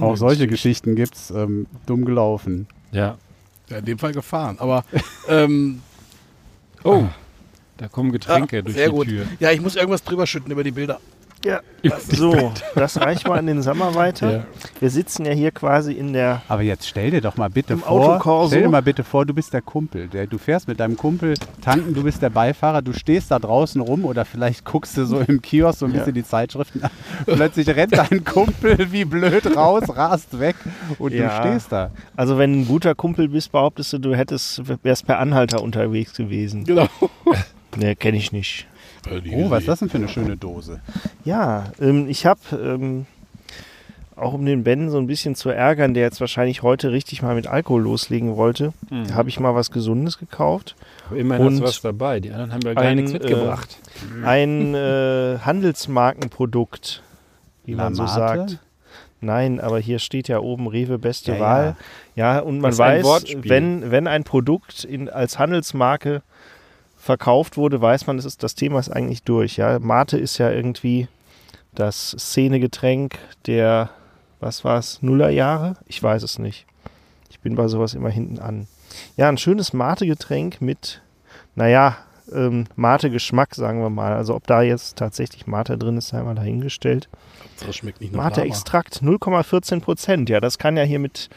[0.00, 2.66] auch solche Geschichten gibt es, ähm, dumm gelaufen.
[2.92, 3.16] ja.
[3.72, 4.56] Ja, in dem Fall gefahren.
[4.58, 4.84] Aber,
[5.28, 5.82] ähm,
[6.84, 7.04] Oh,
[7.76, 9.08] da kommen Getränke ja, durch die gut.
[9.08, 9.26] Tür.
[9.38, 11.00] Ja, ich muss irgendwas drüber schütten über die Bilder.
[11.44, 11.60] Ja,
[12.08, 14.32] so, das reicht mal an den Sommer weiter.
[14.32, 14.44] Ja.
[14.78, 17.90] Wir sitzen ja hier quasi in der Aber jetzt stell dir doch mal bitte vor,
[17.90, 18.50] Autokorso?
[18.52, 20.06] stell dir mal bitte vor, du bist der Kumpel.
[20.06, 23.80] Der, du fährst mit deinem Kumpel tanken, du bist der Beifahrer, du stehst da draußen
[23.80, 26.90] rum oder vielleicht guckst du so im Kiosk so ein bisschen die Zeitschriften an.
[27.26, 30.54] Plötzlich rennt dein Kumpel wie blöd raus, rast weg
[31.00, 31.40] und Ja.
[31.42, 31.90] du stehst da.
[32.16, 36.14] Also wenn du ein guter Kumpel bist, behauptest du, du hättest, wärst per Anhalter unterwegs
[36.14, 36.64] gewesen.
[36.64, 36.86] Genau.
[37.74, 38.66] Ne, kenne ich nicht.
[39.10, 40.80] Oh, was ist das denn für eine schöne Dose?
[41.24, 43.06] Ja, ähm, ich habe, ähm,
[44.14, 47.34] auch um den Ben so ein bisschen zu ärgern, der jetzt wahrscheinlich heute richtig mal
[47.34, 49.14] mit Alkohol loslegen wollte, Mhm.
[49.14, 50.76] habe ich mal was Gesundes gekauft.
[51.08, 52.20] Aber immerhin hast Und du was dabei.
[52.20, 53.78] Die anderen haben ja gar ein, nichts mitgebracht.
[54.24, 57.02] Ein äh, Handelsmarkenprodukt,
[57.64, 58.58] wie man so sagt.
[59.20, 61.76] Nein, aber hier steht ja oben Rewe beste Ja, Wahl.
[62.16, 63.04] Ja, und man weiß,
[63.42, 66.22] wenn, wenn ein Produkt in, als Handelsmarke
[67.02, 69.56] verkauft wurde, weiß man, das, ist, das Thema ist eigentlich durch.
[69.56, 69.80] Ja?
[69.80, 71.08] Mate ist ja irgendwie
[71.74, 73.90] das Szenegetränk der,
[74.38, 75.74] was war es, Nullerjahre?
[75.88, 76.64] Ich weiß es nicht.
[77.28, 78.68] Ich bin bei sowas immer hinten an.
[79.16, 81.02] Ja, ein schönes Mate-Getränk mit,
[81.56, 81.96] naja,
[82.32, 84.12] ähm, Mate-Geschmack, sagen wir mal.
[84.12, 87.08] Also ob da jetzt tatsächlich Mate drin ist, sei mal dahingestellt.
[87.66, 88.24] Das schmeckt nicht nach.
[88.24, 90.28] Mate-Extrakt 0,14 Prozent.
[90.28, 91.30] Ja, das kann ja hier mit,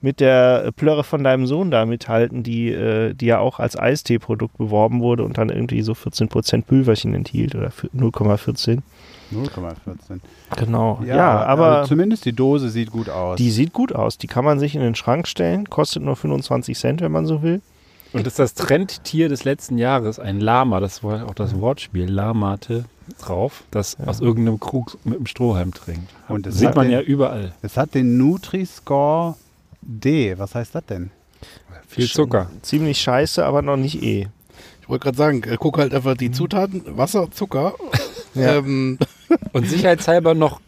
[0.00, 4.56] mit der Plörre von deinem Sohn da mithalten, die, äh, die ja auch als Eistee-Produkt
[4.58, 8.78] beworben wurde und dann irgendwie so 14 Prozent Pülverchen enthielt oder für 0,14.
[9.32, 10.20] 0,14.
[10.56, 11.00] Genau.
[11.04, 13.36] Ja, aber also zumindest die Dose sieht gut aus.
[13.36, 14.18] die sieht gut aus.
[14.18, 15.68] Die kann man sich in den Schrank stellen.
[15.68, 17.60] Kostet nur 25 Cent, wenn man so will.
[18.14, 20.80] Und das ist das Trendtier des letzten Jahres, ein Lama.
[20.80, 22.86] Das war auch das Wortspiel, Lamate
[23.20, 26.08] drauf, das aus irgendeinem Krug mit dem Strohhalm trinkt.
[26.28, 27.52] Und es Sieht man den- ja überall.
[27.60, 29.34] es hat den Nutri-Score
[29.88, 30.38] D.
[30.38, 31.10] Was heißt das denn?
[31.88, 32.50] Viel Zucker.
[32.62, 34.28] Ziemlich scheiße, aber noch nicht eh.
[34.82, 37.74] Ich wollte gerade sagen, äh, guck halt einfach die Zutaten, Wasser, Zucker.
[38.36, 38.98] Ähm,
[39.52, 40.60] Und sicherheitshalber noch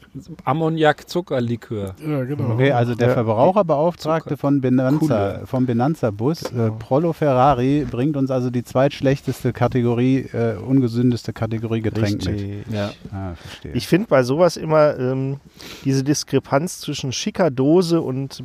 [0.44, 1.94] Ammoniak-Zuckerlikör.
[2.04, 2.54] ja, genau.
[2.54, 3.14] Okay, also der Ja.
[3.14, 10.56] Verbraucherbeauftragte von Benanza, vom Benanza-Bus, äh, Prollo Ferrari, bringt uns also die zweitschlechteste Kategorie, äh,
[10.56, 12.28] ungesündeste Kategorie Getränk mit.
[12.28, 12.64] Richtig.
[12.72, 12.90] Ja.
[13.12, 13.72] Ah, verstehe.
[13.72, 15.36] Ich finde bei sowas immer ähm,
[15.84, 18.42] diese Diskrepanz zwischen schicker Dose und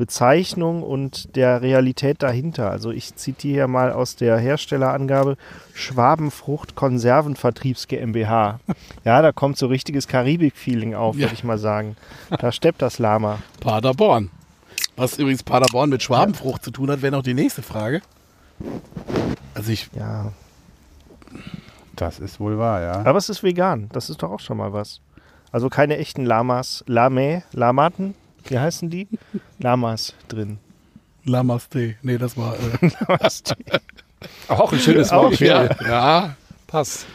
[0.00, 2.70] Bezeichnung und der Realität dahinter.
[2.70, 5.36] Also ich zitiere hier mal aus der Herstellerangabe
[5.74, 8.60] Schwabenfrucht Konservenvertriebs GmbH.
[9.04, 11.22] Ja, da kommt so richtiges Karibik-Feeling auf, Ja.
[11.26, 11.96] würde ich mal sagen.
[12.30, 13.40] Da steppt das Lama.
[13.60, 14.30] Paderborn.
[14.96, 18.00] Was übrigens Paderborn mit Schwabenfrucht zu tun hat, wäre noch die nächste Frage.
[19.54, 20.32] Also ich, Ja.
[21.94, 22.92] Das ist wohl wahr, ja.
[23.04, 23.90] Aber es ist vegan.
[23.92, 25.00] Das ist doch auch schon mal was.
[25.52, 26.82] Also keine echten Lamas.
[26.86, 28.14] Lame, Lamaten?
[28.48, 29.08] Wie heißen die?
[29.58, 30.58] Lamas drin.
[31.24, 31.96] Lamaste.
[32.02, 32.54] Nee, das war.
[32.54, 33.42] Äh, Lamas.
[34.48, 35.38] Auch ein schönes Wort.
[35.40, 35.68] ja.
[35.86, 36.36] ja.
[36.66, 37.06] Passt.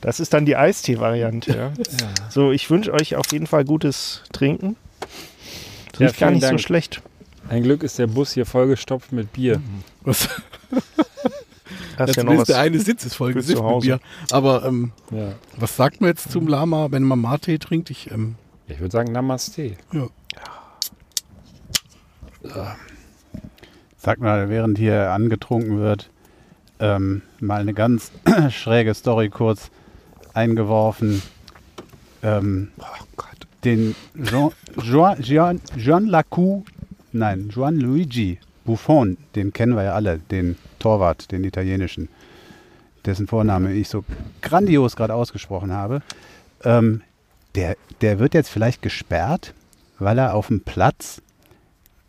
[0.00, 1.56] Das ist dann die Eistee-Variante.
[1.56, 1.72] Ja.
[2.30, 4.76] So, ich wünsche euch auf jeden Fall gutes Trinken.
[5.98, 6.60] Ja, Riecht gar nicht so Dank.
[6.60, 7.02] schlecht.
[7.48, 9.60] Ein Glück ist der Bus hier vollgestopft mit Bier.
[10.02, 10.28] was,
[11.98, 12.46] Hast ja noch was.
[12.48, 13.80] der eine Sitz ist voll für gesifft zu mit.
[13.82, 14.00] Bier.
[14.30, 15.32] Aber ähm, Ja.
[15.56, 17.90] was sagt man jetzt zum Lama, wenn man Mate trinkt?
[17.90, 18.36] Ich, ähm,
[18.68, 19.76] Ich würde sagen Namaste.
[19.92, 20.06] ja.
[23.96, 26.10] Sag mal, während hier angetrunken wird,
[26.78, 28.10] ähm, mal eine ganz
[28.50, 29.70] schräge Story kurz
[30.32, 31.22] eingeworfen.
[32.22, 32.72] Ähm,
[33.64, 36.64] Den Jean, Jean, Jean, Jean Lacou,
[37.12, 42.08] nein, Juan Luigi Buffon, den kennen wir ja alle, den Torwart, den italienischen,
[43.04, 44.04] dessen Vorname ich so
[44.40, 46.00] grandios gerade ausgesprochen habe.
[46.64, 47.02] Ähm,
[47.54, 49.52] der, der wird jetzt vielleicht gesperrt,
[49.98, 51.20] weil er auf dem Platz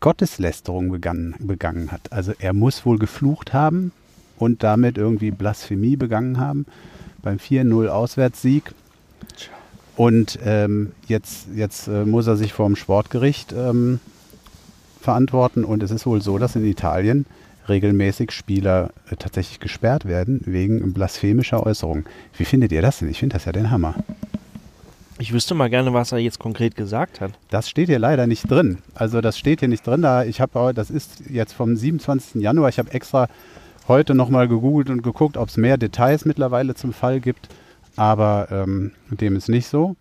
[0.01, 2.11] Gotteslästerung begangen, begangen hat.
[2.11, 3.93] Also er muss wohl geflucht haben
[4.37, 6.65] und damit irgendwie Blasphemie begangen haben
[7.21, 8.73] beim 4-0 Auswärtssieg.
[9.95, 13.99] Und ähm, jetzt, jetzt äh, muss er sich vor dem Sportgericht ähm,
[14.99, 15.63] verantworten.
[15.63, 17.25] Und es ist wohl so, dass in Italien
[17.69, 22.05] regelmäßig Spieler äh, tatsächlich gesperrt werden wegen blasphemischer Äußerungen.
[22.37, 23.09] Wie findet ihr das denn?
[23.09, 23.95] Ich finde das ja den Hammer.
[25.21, 27.33] Ich wüsste mal gerne, was er jetzt konkret gesagt hat.
[27.51, 28.79] Das steht hier leider nicht drin.
[28.95, 30.01] Also das steht hier nicht drin.
[30.01, 32.41] Da ich habe, das ist jetzt vom 27.
[32.41, 32.69] Januar.
[32.69, 33.27] Ich habe extra
[33.87, 37.49] heute nochmal gegoogelt und geguckt, ob es mehr Details mittlerweile zum Fall gibt.
[37.95, 39.95] Aber ähm, dem ist nicht so.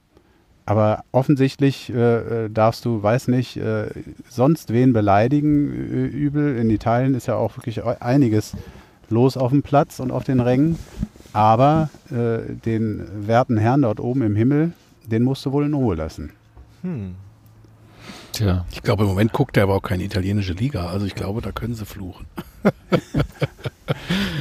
[0.65, 3.89] Aber offensichtlich äh, äh, darfst du, weiß nicht, äh,
[4.27, 6.57] sonst wen beleidigen äh, übel.
[6.57, 8.55] In Italien ist ja auch wirklich einiges
[9.11, 10.79] los auf dem Platz und auf den Rängen.
[11.35, 14.73] Aber äh, den werten Herrn dort oben im Himmel,
[15.11, 16.31] den musst du wohl in Ruhe lassen.
[16.83, 17.15] Hm.
[18.33, 18.65] Tja.
[18.71, 20.87] Ich glaube, im Moment guckt er aber auch keine italienische Liga.
[20.87, 22.27] Also ich glaube, da können sie fluchen.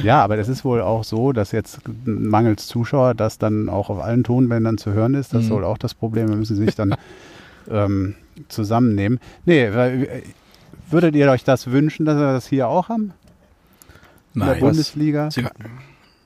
[0.02, 3.98] Ja, aber das ist wohl auch so, dass jetzt mangels Zuschauer das dann auch auf
[4.00, 5.34] allen Tonbändern zu hören ist.
[5.34, 5.54] Das ist Mhm.
[5.54, 6.28] wohl auch das Problem.
[6.28, 6.94] Wir müssen sich dann
[7.70, 8.14] ähm,
[8.48, 9.18] zusammennehmen.
[9.44, 10.22] Nee, weil, äh,
[10.90, 13.12] würdet ihr euch das wünschen, dass wir das hier auch haben?
[14.34, 14.60] In der Nein.
[14.60, 15.30] Bundesliga?
[15.30, 15.44] Sie-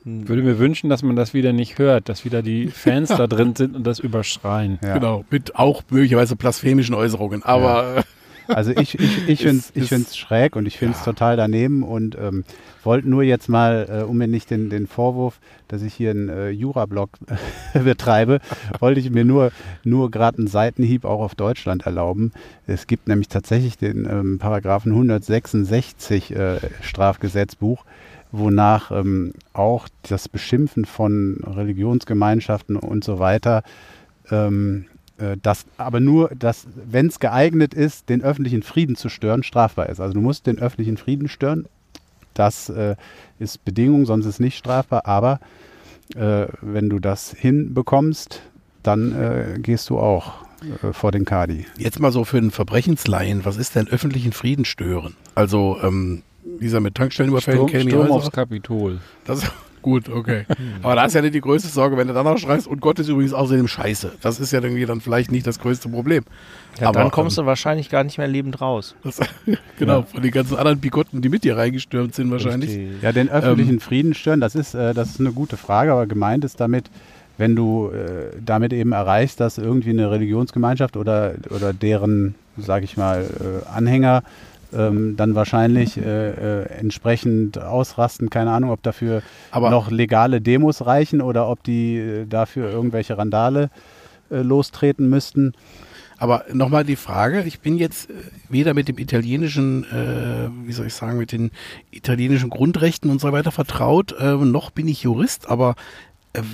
[0.04, 3.26] Ich würde mir wünschen, dass man das wieder nicht hört, dass wieder die Fans da
[3.26, 4.78] drin sind und das überschreien.
[4.82, 4.94] Ja.
[4.94, 7.42] Genau, mit auch möglicherweise blasphemischen Äußerungen.
[7.42, 8.02] Aber äh,
[8.46, 11.06] Also ich, ich, ich finde es ich find's schräg und ich finde es Ja.
[11.06, 12.44] total daneben und ähm,
[12.82, 16.28] wollte nur jetzt mal, äh, um mir nicht den, den Vorwurf, dass ich hier einen
[16.28, 17.08] äh, Jura-Blog
[17.72, 18.40] betreibe,
[18.80, 19.50] wollte ich mir nur,
[19.82, 22.32] nur gerade einen Seitenhieb auch auf Deutschland erlauben.
[22.66, 27.86] Es gibt nämlich tatsächlich den ähm, Paragraphen 166 äh, Strafgesetzbuch,
[28.38, 33.62] wonach ähm, auch das Beschimpfen von Religionsgemeinschaften und so weiter
[34.30, 34.86] ähm,
[35.18, 39.88] äh, das aber nur, dass, wenn es geeignet ist, den öffentlichen Frieden zu stören, strafbar
[39.88, 40.00] ist.
[40.00, 41.66] Also du musst den öffentlichen Frieden stören.
[42.34, 42.96] Das äh,
[43.38, 45.06] ist Bedingung, sonst ist nicht strafbar.
[45.06, 45.40] Aber
[46.16, 48.42] äh, wenn du das hinbekommst,
[48.82, 50.34] dann äh, gehst du auch
[50.82, 51.66] äh, vor den Kadi.
[51.78, 55.14] jetzt mal so für einen Verbrechensleien, was ist denn öffentlichen Frieden stören?
[55.34, 56.22] Also ähm,
[56.60, 59.00] dieser mit Tankstellenüberfällen Sturm, käme Sturm ja aufs Kapitol.
[59.24, 59.50] das
[59.84, 60.46] Gut, okay.
[60.82, 62.98] Aber da ist ja nicht die größte Sorge, wenn du dann noch schreist, und Gott
[63.00, 64.12] ist übrigens außerdem scheiße.
[64.22, 66.24] Das ist ja irgendwie dann vielleicht nicht das größte Problem.
[66.80, 68.96] Ja, Aber, dann kommst ähm, du wahrscheinlich gar nicht mehr lebend raus.
[69.04, 69.20] Das,
[69.78, 72.70] genau, von den ganzen anderen Bigotten, die mit dir reingestürmt sind wahrscheinlich.
[72.70, 73.02] Richtig.
[73.02, 76.44] Ja, den öffentlichen Frieden stören, das ist, äh, das ist eine gute Frage, aber gemeint
[76.44, 76.86] ist damit,
[77.36, 82.96] wenn du äh, damit eben erreichst, dass irgendwie eine Religionsgemeinschaft oder, oder deren, sag ich
[82.96, 84.22] mal, äh, Anhänger
[84.76, 86.02] ähm, dann wahrscheinlich äh,
[86.62, 88.30] äh, entsprechend ausrasten.
[88.30, 93.16] Keine Ahnung, ob dafür Aber- noch legale Demos reichen oder ob die äh, dafür irgendwelche
[93.18, 93.70] Randale
[94.30, 95.52] äh, lostreten müssten.
[96.16, 98.14] Aber nochmal die Frage, ich bin jetzt äh,
[98.48, 101.50] weder mit dem italienischen, äh, wie soll ich sagen, mit den
[101.90, 105.74] italienischen Grundrechten und so weiter vertraut, äh, noch bin ich Jurist, aber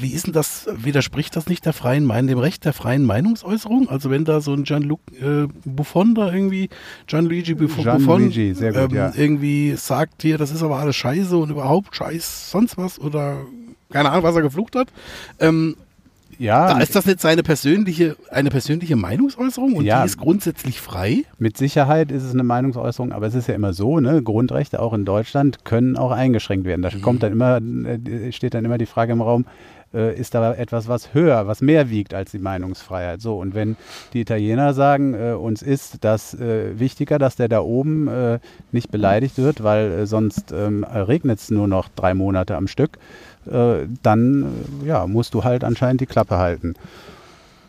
[0.00, 3.88] wie ist denn das, widerspricht das nicht der freien Meinung, dem Recht der freien Meinungsäußerung?
[3.88, 6.68] Also wenn da so ein Gianluc äh, Buffon da irgendwie,
[7.06, 9.12] Gianluigi Buffon, Gianluigi, sehr gut, ähm, ja.
[9.16, 13.38] irgendwie sagt hier, das ist aber alles scheiße und überhaupt scheiß sonst was oder
[13.90, 14.88] keine Ahnung, was er geflucht hat.
[15.38, 15.76] Ähm,
[16.40, 20.00] ja, Da ist das nicht seine persönliche, eine persönliche Meinungsäußerung und Ja.
[20.00, 21.24] die ist grundsätzlich frei?
[21.38, 24.22] Mit Sicherheit ist es eine Meinungsäußerung, aber es ist ja immer so, ne?
[24.22, 26.82] Grundrechte auch in Deutschland können auch eingeschränkt werden.
[26.82, 29.44] Da kommt dann immer, äh, steht dann immer die Frage im Raum,
[29.92, 33.20] äh, ist da etwas, was höher, was mehr wiegt als die Meinungsfreiheit?
[33.20, 33.76] So, und wenn
[34.12, 38.38] die Italiener sagen, äh, uns ist das äh, wichtiger, dass der da oben äh,
[38.72, 42.98] nicht beleidigt wird, weil äh, sonst ähm, regnet es nur noch drei Monate am Stück,
[43.46, 44.44] äh, dann
[44.82, 46.74] äh, ja, musst du halt anscheinend die Klappe halten.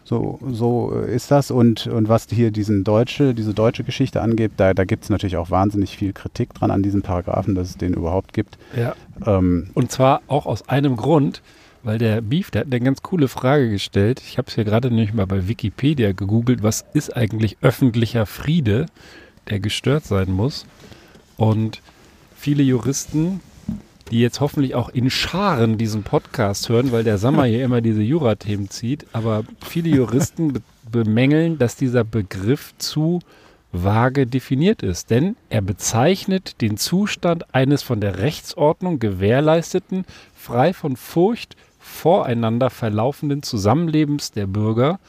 [0.03, 1.51] So, so äh, ist das.
[1.51, 5.38] Und, und was hier diesen deutsche, diese deutsche Geschichte angeht, da, da gibt es natürlich
[5.38, 8.57] auch wahnsinnig viel Kritik dran an diesen Paragraphen, dass es den überhaupt gibt.
[8.76, 8.93] Ja.
[9.26, 11.41] Ähm, Und zwar auch aus einem Grund,
[11.84, 14.22] weil der Beef, der hat eine ganz coole Frage gestellt.
[14.28, 18.88] Ich habe es hier gerade nämlich mal bei Wikipedia gegoogelt, was ist eigentlich öffentlicher Friede,
[19.49, 20.65] der gestört sein muss.
[21.38, 21.82] Und
[22.36, 23.39] viele Juristen,
[24.12, 28.01] die jetzt hoffentlich auch in Scharen diesen Podcast hören, weil der Sommer hier immer diese
[28.01, 33.22] Jurathemen zieht, aber viele Juristen be bemängeln, dass dieser Begriff zu
[33.72, 40.03] vage definiert ist, denn er bezeichnet den Zustand eines von der Rechtsordnung gewährleisteten,
[40.36, 44.99] frei von Furcht voreinander verlaufenden Zusammenlebens der Bürger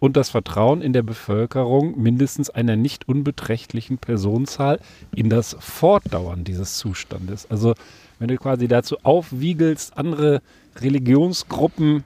[0.00, 4.80] und das Vertrauen in der Bevölkerung mindestens einer nicht unbeträchtlichen Personenzahl
[5.14, 7.48] in das Fortdauern dieses Zustandes.
[7.50, 7.74] Also
[8.18, 10.42] wenn du quasi dazu aufwiegelst, andere
[10.76, 12.04] Religionsgruppen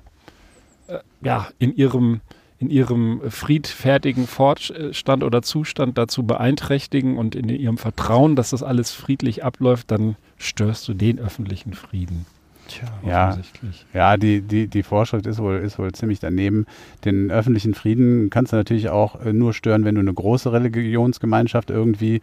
[0.88, 2.20] äh, ja, in ihrem
[2.60, 8.92] in ihrem friedfertigen Fortstand oder Zustand dazu beeinträchtigen und in ihrem Vertrauen, dass das alles
[8.92, 12.24] friedlich abläuft, dann störst du den öffentlichen Frieden.
[12.68, 13.28] Tja, Ja.
[13.30, 13.86] offensichtlich.
[13.92, 16.66] Ja, die, die, die Vorschrift ist wohl, ist wohl ziemlich daneben.
[17.04, 21.70] Den öffentlichen Frieden kannst du natürlich auch äh, nur stören, wenn du eine große Religionsgemeinschaft
[21.70, 22.20] irgendwie,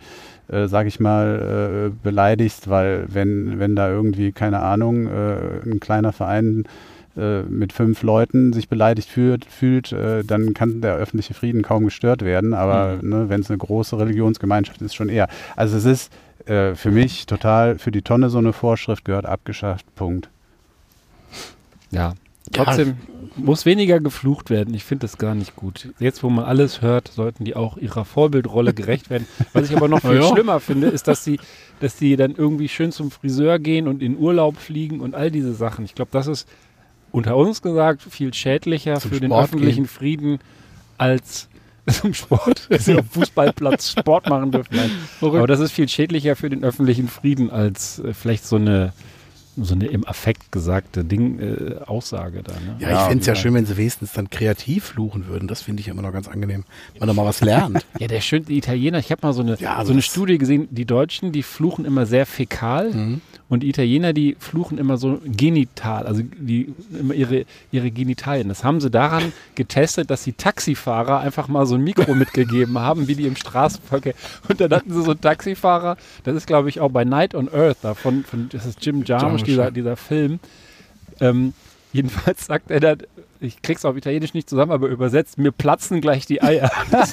[0.48, 5.80] äh, sag ich mal, äh, beleidigst, weil wenn, wenn da irgendwie, keine Ahnung, äh, ein
[5.80, 6.64] kleiner Verein
[7.18, 11.86] äh, mit fünf Leuten sich beleidigt fühlt, fühlt äh, dann kann der öffentliche Frieden kaum
[11.86, 12.54] gestört werden.
[12.54, 15.28] Aber ne, wenn es eine große Religionsgemeinschaft ist, schon eher.
[15.56, 16.14] Also es ist
[16.46, 19.86] äh, für mich total für die Tonne so eine Vorschrift gehört abgeschafft.
[19.96, 20.30] Punkt.
[21.92, 22.14] Ja,
[22.52, 22.96] trotzdem
[23.36, 24.74] muss weniger geflucht werden.
[24.74, 25.90] Ich finde das gar nicht gut.
[26.00, 29.28] Jetzt, wo man alles hört, sollten die auch ihrer Vorbildrolle gerecht werden.
[29.54, 30.24] Was ich aber noch viel Ja.
[30.24, 31.40] schlimmer finde, ist, dass sie,
[31.80, 35.54] dass die dann irgendwie schön zum Friseur gehen und in Urlaub fliegen und all diese
[35.54, 35.86] Sachen.
[35.86, 36.48] Ich glaube, das ist
[37.12, 40.40] unter uns gesagt viel schädlicher Zum für den Sport öffentlichen Frieden
[40.98, 41.48] als
[41.88, 44.76] zum Sport, dass sie auf Fußballplatz Sport machen dürfen.
[44.76, 44.92] Nein.
[45.22, 48.94] Aber das ist viel schädlicher für den öffentlichen Frieden als äh, vielleicht so eine
[49.58, 52.54] so eine im Affekt gesagte Ding, äh, Aussage da.
[52.54, 52.78] Ne?
[52.80, 53.40] Ja, Ja, ich fände es ja ja.
[53.40, 55.50] schön, wenn sie wenigstens dann kreativ fluchen würden.
[55.50, 56.64] Das finde ich immer noch ganz angenehm.
[56.94, 57.86] Wenn man da mal was lernt.
[58.00, 60.70] Ja, der schöne Italiener, ich habe mal so eine, Ja, also so eine Studie gesehen,
[60.72, 63.22] die Deutschen, die fluchen immer sehr fäkal Mhm.
[63.52, 68.48] Und die Italiener, die fluchen immer so genital, also die immer ihre, ihre Genitalien.
[68.48, 73.10] Das haben sie daran getestet, dass die Taxifahrer einfach mal so ein Mikro mitgegeben haben,
[73.10, 74.14] wie die im Straßenverkehr.
[74.48, 77.50] Und dann hatten sie so einen Taxifahrer, das ist glaube ich auch bei Night on
[77.54, 80.40] Earth, da von, von das ist Jim Jarmusch, dieser, dieser Film.
[81.20, 81.54] Ähm,
[81.94, 82.98] jedenfalls sagt er dann,
[83.40, 86.70] ich krieg's auf Italienisch nicht zusammen, aber übersetzt, mir platzen gleich die Eier.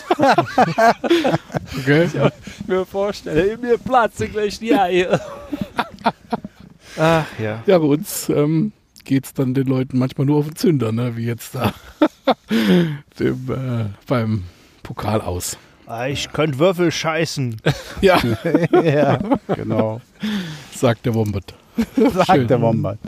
[1.79, 2.09] Okay.
[2.67, 5.21] mir vorstelle, mir platzen gleich die Eier.
[6.99, 7.63] Ach ja.
[7.67, 8.73] Ja, bei uns ähm,
[9.05, 11.17] geht es dann den Leuten manchmal nur auf den Zünder, ne?
[11.17, 11.73] wie jetzt da
[13.19, 14.45] dem, äh, beim
[14.83, 15.57] Pokal aus.
[15.87, 17.57] Ah, Ich könnte Würfel scheißen.
[18.03, 18.21] Ja,
[18.83, 19.19] ja,
[19.55, 20.01] genau.
[20.81, 21.55] Sagt der Wombat.
[22.13, 22.99] Sagt der Wombat.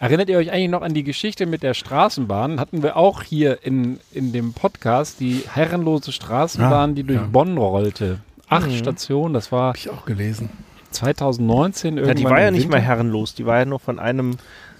[0.00, 2.58] Erinnert ihr euch eigentlich noch an die Geschichte mit der Straßenbahn?
[2.58, 7.26] Hatten wir auch hier in, in dem Podcast die herrenlose Straßenbahn, Ja, die durch ja.
[7.30, 8.18] Bonn rollte.
[8.48, 8.76] Acht Mhm.
[8.78, 10.50] Stationen, das war Habe ich auch gelesen.
[10.90, 12.08] 2019 irgendwann.
[12.08, 12.76] Ja, die war ja nicht Winter.
[12.78, 14.38] mehr herrenlos, die war ja nur von einem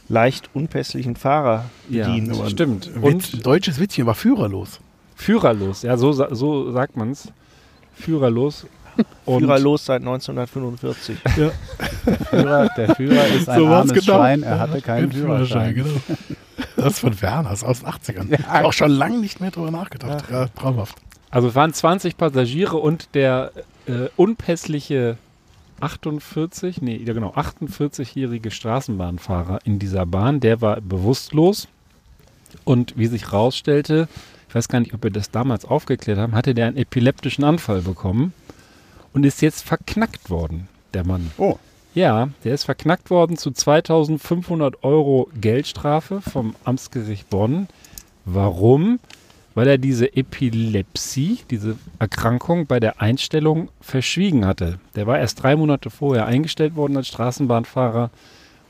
[0.08, 2.32] leicht unpässlichen Fahrer Ja, bedient.
[2.32, 2.90] aber stimmt.
[2.96, 3.02] Witz,
[3.34, 4.80] Und deutsches Witzchen war führerlos.
[5.14, 7.28] führerlos, ja, so, so sagt man es.
[7.94, 8.66] Führerlos.
[9.24, 11.18] Und Führerlos seit 1945.
[12.30, 14.18] Führer, der Führer ist ein So armes genau.
[14.18, 16.06] Schwein, er hatte keinen Ein Führerschein, Führerschein.
[16.08, 16.18] genau.
[16.76, 18.32] Das ist von Werner, ist aus den 80ern.
[18.38, 20.24] Ich hab auch schon lange nicht mehr drüber nachgedacht.
[20.30, 20.96] Ja, traumhaft.
[21.30, 23.52] Also es waren 20 Passagiere und der
[23.86, 25.18] äh, unpässliche
[25.80, 31.68] 48, nee, ja genau, 48-jährige Straßenbahnfahrer in dieser Bahn, der war bewusstlos
[32.64, 34.08] und wie sich rausstellte,
[34.48, 37.82] ich weiß gar nicht, ob wir das damals aufgeklärt haben, hatte der einen epileptischen Anfall
[37.82, 38.32] bekommen
[39.16, 41.30] und ist jetzt verknackt worden, der Mann.
[41.38, 41.56] Oh.
[41.94, 47.66] Ja, der ist verknackt worden zu 2500 Euro Geldstrafe vom Amtsgericht Bonn.
[48.26, 49.00] Warum?
[49.54, 54.78] Weil er diese Epilepsie, diese Erkrankung bei der Einstellung verschwiegen hatte.
[54.94, 58.10] Der war erst drei Monate vorher eingestellt worden als Straßenbahnfahrer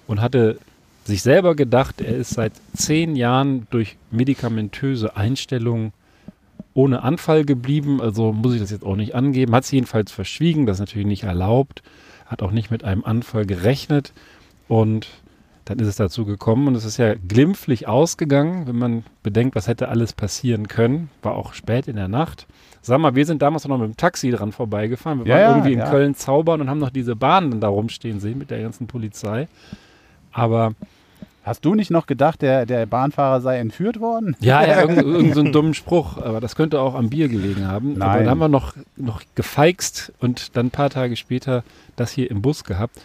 [0.07, 0.61] und hatte
[1.03, 5.93] sich selber gedacht, er ist seit zehn Jahren durch medikamentöse Einstellungen
[6.77, 8.01] ohne Anfall geblieben.
[8.01, 9.55] Also muss ich das jetzt auch nicht angeben.
[9.55, 11.83] Hat es jedenfalls verschwiegen, das ist natürlich nicht erlaubt.
[12.27, 14.12] Hat auch nicht mit einem Anfall gerechnet.
[14.68, 15.09] Und
[15.64, 19.66] dann ist es dazu gekommen und es ist ja glimpflich ausgegangen, wenn man bedenkt, was
[19.66, 21.11] hätte alles passieren können.
[21.22, 22.47] War auch spät in der Nacht.
[22.83, 25.24] Sag mal, wir sind damals noch mit dem Taxi dran vorbeigefahren.
[25.24, 25.91] Wir Ja, waren irgendwie in ja.
[25.91, 29.49] Köln zaubern und haben noch diese Bahnen da rumstehen sehen mit der ganzen Polizei.
[30.31, 30.74] Aber
[31.47, 34.35] Hast du nicht noch gedacht, der, der Bahnfahrer sei entführt worden?
[34.41, 37.69] ja, ja irgend, irgend so einen dummen Spruch, aber das könnte auch am Bier gelegen
[37.69, 38.03] haben.
[38.03, 38.25] Aber Nein.
[38.25, 41.63] da haben wir noch, noch gefeixt und dann ein paar Tage später
[41.95, 43.01] das hier im Bus gehabt.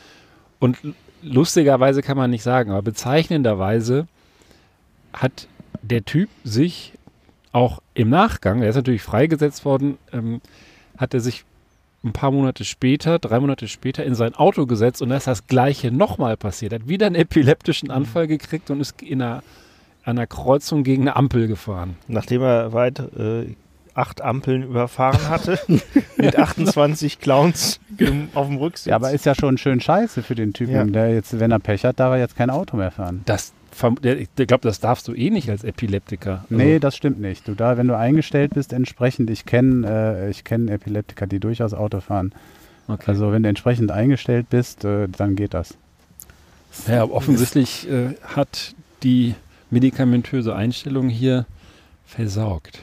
[0.57, 0.79] Und
[1.21, 4.07] lustigerweise kann man nicht sagen, aber bezeichnenderweise
[5.13, 5.47] hat
[5.83, 6.93] der Typ sich
[7.51, 10.41] auch im Nachgang, er ist natürlich freigesetzt worden, ähm,
[10.97, 11.43] hat er sich
[12.03, 15.45] ein paar Monate später, drei Monate später in sein Auto gesetzt und da ist das
[15.47, 16.73] Gleiche nochmal passiert.
[16.73, 19.43] Er hat wieder einen epileptischen Anfall gekriegt und ist in einer,
[20.03, 21.95] einer Kreuzung gegen eine Ampel gefahren.
[22.07, 23.55] Nachdem er weit äh,
[23.93, 25.59] acht Ampeln überfahren hatte,
[26.17, 28.85] mit 28 Clowns im, auf dem Rücksitz.
[28.89, 30.83] Ja, aber ist ja schon schön scheiße für den Typen, Ja.
[30.85, 33.21] der jetzt, wenn er Pech hat, darf er jetzt kein Auto mehr fahren.
[33.25, 33.53] Das,
[34.01, 36.45] ich glaube, das darfst du eh nicht als Epileptiker.
[36.49, 37.47] Also, Nee, das stimmt nicht.
[37.47, 41.73] Du da, wenn du eingestellt bist, entsprechend, ich kenne äh, ich kenn Epileptiker, die durchaus
[41.73, 42.33] Auto fahren.
[42.87, 43.03] okay.
[43.07, 45.75] Also wenn du entsprechend eingestellt bist, äh, dann geht das.
[46.87, 49.35] Ja, offensichtlich äh, hat die
[49.69, 51.45] medikamentöse Einstellung hier
[52.05, 52.79] versaugt.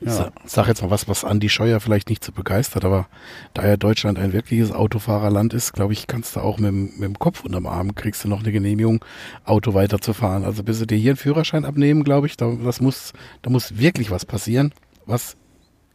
[0.00, 3.08] Ich sa- sag jetzt mal was, was Andi Scheuer vielleicht nicht so begeistert, aber
[3.54, 7.02] da ja Deutschland ein wirkliches Autofahrerland ist, glaube ich, kannst du auch mit, dem- mit
[7.02, 9.04] dem Kopf unterm Arm, kriegst du noch eine Genehmigung,
[9.44, 10.44] Auto weiterzufahren.
[10.44, 13.78] Also bis sie dir hier einen Führerschein abnehmen, glaube ich, da, das muss, da muss
[13.78, 14.72] wirklich was passieren,
[15.06, 15.36] was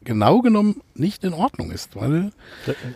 [0.04, 2.32] genau genommen nicht in Ordnung ist, weil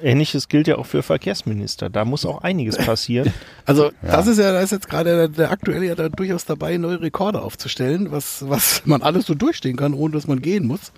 [0.03, 1.89] Ähnliches gilt ja auch für Verkehrsminister.
[1.89, 3.34] Da muss auch einiges passieren.
[3.66, 6.78] Also das ist ja, da ist jetzt gerade der, der aktuelle ja da durchaus dabei,
[6.78, 10.93] neue Rekorde aufzustellen, was, was man alles so durchstehen kann, ohne dass man gehen muss.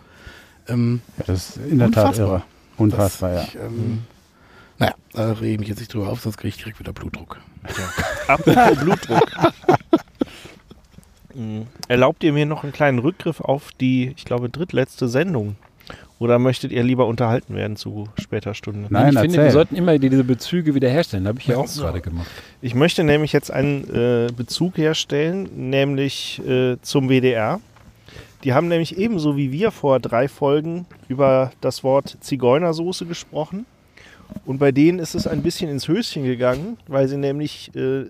[0.68, 2.28] Ähm, Ja, das ist in der Tat Unfassbar.
[2.28, 2.43] irre.
[2.78, 3.41] Unfassbar, ja.
[3.41, 4.03] ich, ähm,
[4.78, 7.38] Naja, da rege ich mich jetzt nicht drüber auf, sonst kriege ich direkt wieder Blutdruck.
[8.28, 9.32] Apropos Blutdruck.
[11.34, 11.62] Mm.
[11.88, 15.55] Erlaubt ihr mir noch einen kleinen Rückgriff auf die, ich glaube, drittletzte Sendung?
[16.20, 18.88] Oder möchtet ihr lieber unterhalten werden zu später Stunde?
[18.89, 19.43] Nein, ich finde, erzähl.
[19.45, 21.28] wir sollten immer die- diese Bezüge wiederherstellen.
[21.28, 21.84] Habe ich ja auch So.
[21.84, 22.28] gerade gemacht.
[22.61, 27.61] Ich möchte nämlich jetzt einen äh, Bezug herstellen, nämlich äh, zum WDR.
[28.43, 33.65] Die haben nämlich ebenso wie wir vor drei Folgen über das Wort Zigeunersoße gesprochen.
[34.45, 38.05] Und bei denen ist es ein bisschen ins Höschen gegangen, weil sie nämlich äh,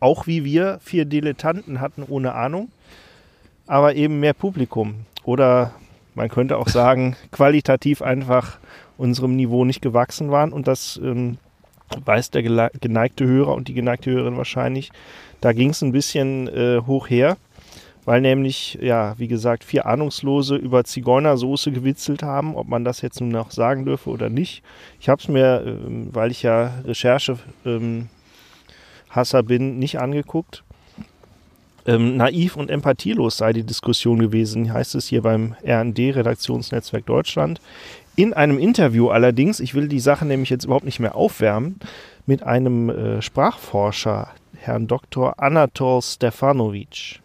[0.00, 2.68] auch wie wir vier Dilettanten hatten ohne Ahnung,
[3.66, 4.94] aber eben mehr Publikum.
[5.24, 5.72] Oder
[6.14, 8.58] man könnte auch sagen, qualitativ einfach
[8.96, 10.52] unserem Niveau nicht gewachsen waren.
[10.52, 11.38] Und das ähm,
[12.04, 14.90] weiß der geneigte Hörer und die geneigte Hörerin wahrscheinlich.
[15.40, 17.36] Da ging es ein bisschen äh, hoch her,
[18.04, 23.20] weil nämlich, ja, wie gesagt, vier Ahnungslose über Zigeunersoße gewitzelt haben, ob man das jetzt
[23.20, 24.62] nun noch sagen dürfe oder nicht.
[25.00, 28.08] Ich habe es mir, ähm, weil ich ja Recherche ähm,
[29.10, 30.64] Hasser bin, nicht angeguckt.
[31.86, 37.60] Ähm, naiv und empathielos sei die Diskussion gewesen, heißt es hier beim RD Redaktionsnetzwerk Deutschland.
[38.16, 41.80] In einem Interview allerdings, ich will die Sache nämlich jetzt überhaupt nicht mehr aufwärmen,
[42.26, 45.34] mit einem äh, Sprachforscher, Herrn Dr.
[45.38, 47.20] Anatol Stefanovic,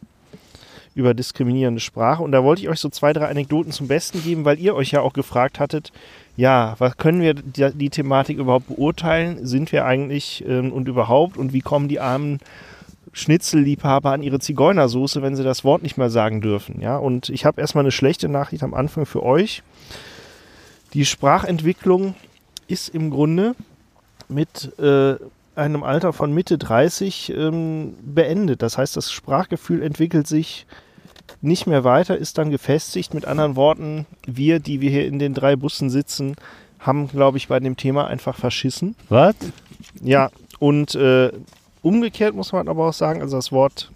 [0.94, 2.22] über diskriminierende Sprache.
[2.22, 4.92] Und da wollte ich euch so zwei, drei Anekdoten zum Besten geben, weil ihr euch
[4.92, 5.94] ja auch gefragt hattet,
[6.36, 9.46] ja, was können wir die, die Thematik überhaupt beurteilen?
[9.46, 11.38] Sind wir eigentlich ähm, und überhaupt?
[11.38, 12.40] Und wie kommen die armen
[13.14, 16.82] Schnitzelliebhaber an ihre Zigeunersoße, wenn sie das Wort nicht mehr sagen dürfen?
[16.82, 19.64] Ja, und ich habe erstmal eine schlechte Nachricht am Anfang für euch.
[20.94, 22.16] Die Sprachentwicklung
[22.68, 23.56] ist im Grunde
[24.28, 25.16] mit äh,
[25.56, 28.62] einem Alter von Mitte 30 ähm, beendet.
[28.62, 30.66] Das heißt, das Sprachgefühl entwickelt sich
[31.42, 33.14] nicht mehr weiter, ist dann gefestigt.
[33.14, 36.36] Mit anderen Worten, wir, die wir hier in den drei Bussen sitzen,
[36.80, 38.96] haben, glaube ich, bei dem Thema einfach verschissen.
[39.10, 39.36] Was?
[40.02, 40.30] Ja,
[40.60, 41.32] und äh,
[41.82, 43.92] umgekehrt muss man aber auch sagen, also das Wort,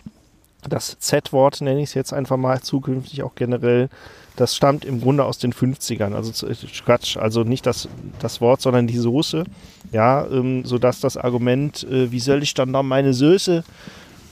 [0.68, 3.90] das Z-Wort nenne ich es jetzt einfach mal zukünftig auch generell,
[4.36, 6.14] das stammt im Grunde aus den 50ern.
[6.14, 6.56] Also äh,
[6.86, 7.88] Quatsch, also nicht das,
[8.20, 9.44] das Wort, sondern die Soße.
[9.92, 13.64] Ja, ähm, sodass das Argument, äh, wie soll ich dann noch meine Soße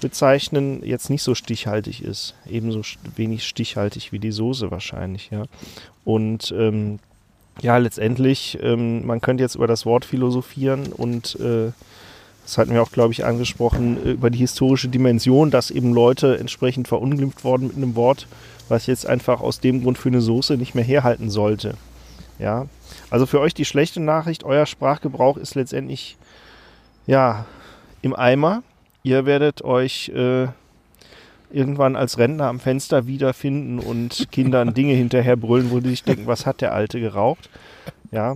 [0.02, 2.34] bezeichnen, jetzt nicht so stichhaltig ist.
[2.50, 2.82] Ebenso
[3.16, 5.44] wenig stichhaltig wie die Soße wahrscheinlich, ja.
[6.04, 6.98] Und ähm,
[7.62, 11.72] ja, letztendlich, ähm, man könnte jetzt über das Wort philosophieren und äh,
[12.52, 16.38] das hatten wir auch, glaube ich, angesprochen, äh, über die historische Dimension, dass eben Leute
[16.38, 18.28] entsprechend verunglimpft worden mit einem Wort,
[18.68, 21.76] was jetzt einfach aus dem Grund für eine Soße nicht mehr herhalten sollte.
[22.40, 22.68] Ja,
[23.10, 26.18] also für euch die schlechte Nachricht, euer Sprachgebrauch ist letztendlich
[27.08, 27.46] ja
[28.02, 28.64] im Eimer.
[29.04, 30.48] ihr werdet euch äh,
[31.52, 36.28] irgendwann als Rentner am Fenster wiederfinden und Kindern Dinge hinterher brüllen, wo die sich denken,
[36.28, 37.50] was hat der Alte geraucht?
[38.12, 38.36] Ja.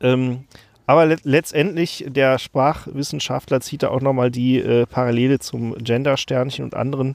[0.00, 0.46] Ähm,
[0.86, 6.74] aber le letztendlich, der Sprachwissenschaftler zieht da auch nochmal die äh, Parallele zum Gender-Sternchen und
[6.74, 7.14] anderen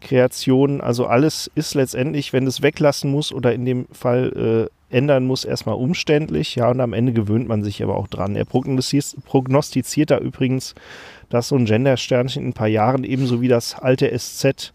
[0.00, 0.80] Kreationen.
[0.80, 5.44] Also alles ist letztendlich, wenn es weglassen muss oder in dem Fall äh, ändern muss,
[5.44, 6.54] erstmal umständlich.
[6.54, 8.36] Ja, und am Ende gewöhnt man sich aber auch dran.
[8.36, 10.74] Er prognostiziert, da übrigens,
[11.28, 14.72] dass so ein Gender-Sternchen in ein paar Jahren ebenso wie das alte SZ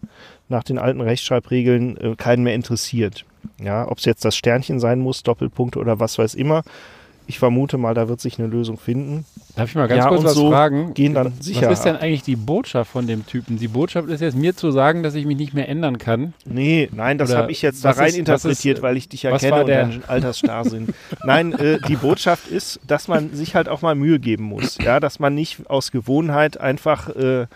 [0.48, 3.24] nach den alten Rechtschreibregeln äh, keinen mehr interessiert.
[3.60, 6.62] Ja, ob es jetzt das Sternchen sein muss, Doppelpunkte oder was weiß immer.
[7.28, 9.24] Ich vermute mal, da wird sich eine Lösung finden.
[9.56, 10.94] Darf ich mal ganz Ja, kurz und was so fragen?
[10.94, 13.58] gehen dann was sicher ist denn eigentlich die Botschaft von dem Typen?
[13.58, 16.34] Die Botschaft ist jetzt mir zu sagen, dass ich mich nicht mehr ändern kann.
[16.44, 19.08] Nee, nein, das habe ich jetzt da was rein ist- was interpretiert, ist- weil ich
[19.08, 20.88] dich was erkenne war und der- deinen Altersstarrsinn.
[21.24, 24.78] nein, äh, die Botschaft ist, dass man sich halt auch mal Mühe geben muss.
[24.78, 27.46] Ja, dass man nicht aus Gewohnheit einfach äh,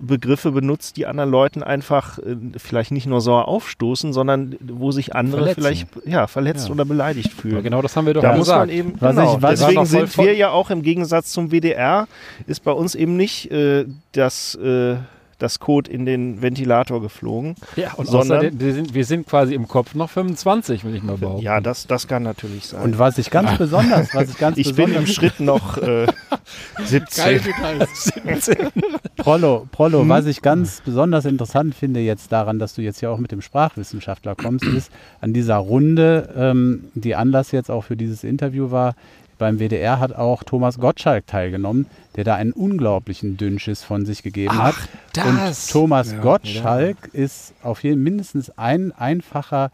[0.00, 5.14] Begriffe benutzt, die anderen Leuten einfach äh, vielleicht nicht nur sauer aufstoßen, sondern wo sich
[5.14, 5.62] andere Verletzen.
[5.62, 6.74] vielleicht ja, verletzt Ja.
[6.74, 7.62] oder beleidigt Aber fühlen.
[7.62, 8.60] genau das haben wir doch Da muss gesagt.
[8.66, 12.08] man eben, Was genau, ich- deswegen sind wir ja auch im Gegensatz zum WDR,
[12.46, 14.96] ist bei uns eben nicht äh, das, äh,
[15.40, 17.54] das Code in den Ventilator geflogen.
[17.76, 21.02] ja, und sondern- außerdem, wir sind, wir sind quasi im Kopf noch 25, will ich
[21.02, 21.42] mal behaupten.
[21.42, 22.82] Ja, das, das kann natürlich sein.
[22.82, 26.06] Und was ich ganz besonders, was ich ganz ich bin besonders im Schritt noch äh,
[26.84, 27.40] 17.
[29.16, 30.08] Prollo, Prollo, Hm?
[30.08, 33.42] was ich ganz besonders interessant finde jetzt daran, dass du jetzt ja auch mit dem
[33.42, 38.94] Sprachwissenschaftler kommst, ist an dieser Runde, ähm, die Anlass jetzt auch für dieses Interview war,
[39.40, 44.62] beim WDR hat auch Thomas Gottschalk teilgenommen, der da einen unglaublichen Dünnschiss von sich gegeben
[44.62, 44.76] hat.
[45.14, 45.66] das.
[45.66, 49.72] Und Thomas Gottschalk ist auf jeden mindestens ein einfacher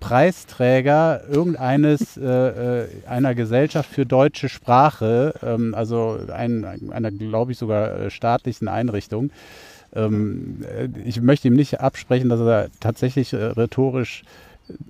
[0.00, 7.58] Preisträger irgendeines äh, äh, einer Gesellschaft für deutsche Sprache, ähm, also ein, einer, glaube ich,
[7.58, 9.30] sogar äh, staatlichen Einrichtung.
[9.94, 14.24] Ähm, äh, ich möchte ihm nicht absprechen, dass er tatsächlich äh, rhetorisch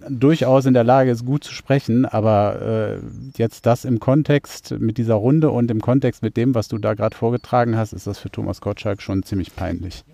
[0.08, 2.98] durchaus in der Lage ist, gut zu sprechen, aber äh,
[3.36, 6.94] jetzt das im Kontext mit dieser Runde und im Kontext mit dem, was du da
[6.94, 10.04] gerade vorgetragen hast, ist das für Thomas Gottschalk schon ziemlich peinlich.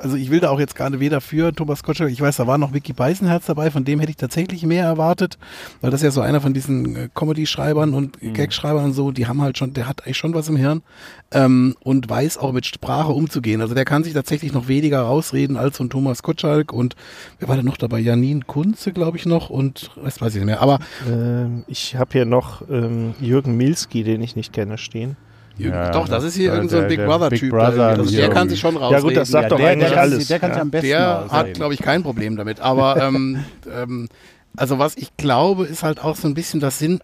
[0.00, 2.58] Also ich will da auch jetzt gerade weder für Thomas Gottschalk, ich weiß, da war
[2.58, 5.38] noch Vicky Beisenherz dabei, von dem hätte ich tatsächlich mehr erwartet,
[5.80, 9.26] weil das ist ja so einer von diesen äh, Comedy-Schreibern und Gag-Schreibern und so, die
[9.26, 10.82] haben halt schon, der hat eigentlich schon was im Hirn
[11.32, 13.60] ähm, und weiß auch mit Sprache umzugehen.
[13.60, 16.96] Also der kann sich tatsächlich noch weniger rausreden als so ein Thomas Gottschalk und
[17.38, 17.98] wer war denn noch dabei?
[17.98, 20.60] Janine Kunze, glaube ich noch und das weiß ich nicht mehr.
[20.60, 20.78] Aber
[21.08, 25.16] Ähm, ich habe hier noch ähm, Jürgen Milski, den ich nicht kenne, stehen.
[25.58, 27.40] Ja, doch, das ist hier der- irgend so ein Big Brother-Typ.
[27.40, 29.02] Big Brother also der kann sich schon rausreden.
[29.04, 30.28] Ja gut, das sagt doch der, eigentlich der, alles.
[30.28, 30.62] Der kann sich ja.
[30.62, 32.60] am besten der hat, glaube ich, kein Problem damit.
[32.60, 34.08] Aber ähm, ähm,
[34.56, 37.00] also was ich glaube, ist halt auch so ein bisschen das Sinn.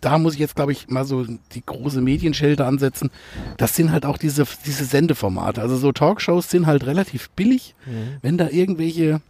[0.00, 3.10] Da muss ich jetzt, glaube ich, mal so die große Medienschelte ansetzen.
[3.56, 5.60] Das sind halt auch diese, diese Sendeformate.
[5.60, 7.74] Also so Talkshows sind halt relativ billig,
[8.20, 9.20] wenn da irgendwelche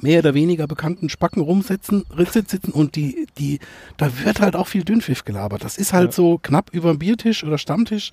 [0.00, 2.04] mehr oder weniger bekannten Spacken rumsitzen
[2.34, 3.60] sitzen und die, die,
[3.96, 5.64] da wird halt auch viel Dünnpfiff gelabert.
[5.64, 8.10] Das ist halt so knapp über dem Biertisch oder Stammtisch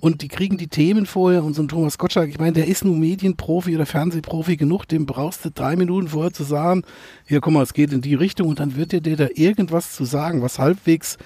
[0.00, 2.84] und die kriegen die Themen vorher und so ein Thomas Gottschalk, ich meine, der ist
[2.84, 6.82] nur Medienprofi oder Fernsehprofi genug, dem brauchst du drei Minuten vorher zu sagen,
[7.26, 9.92] hier guck mal, es geht in die Richtung und dann wird dir der da irgendwas
[9.92, 11.18] zu sagen, was halbwegs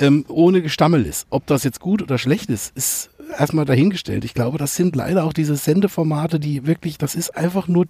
[0.00, 1.26] ähm, ohne Gestammel ist.
[1.30, 4.24] Ob das jetzt gut oder schlecht ist, ist erstmal dahingestellt.
[4.24, 7.86] Ich glaube, das sind leider auch diese Sendeformate, die wirklich, das ist einfach nur,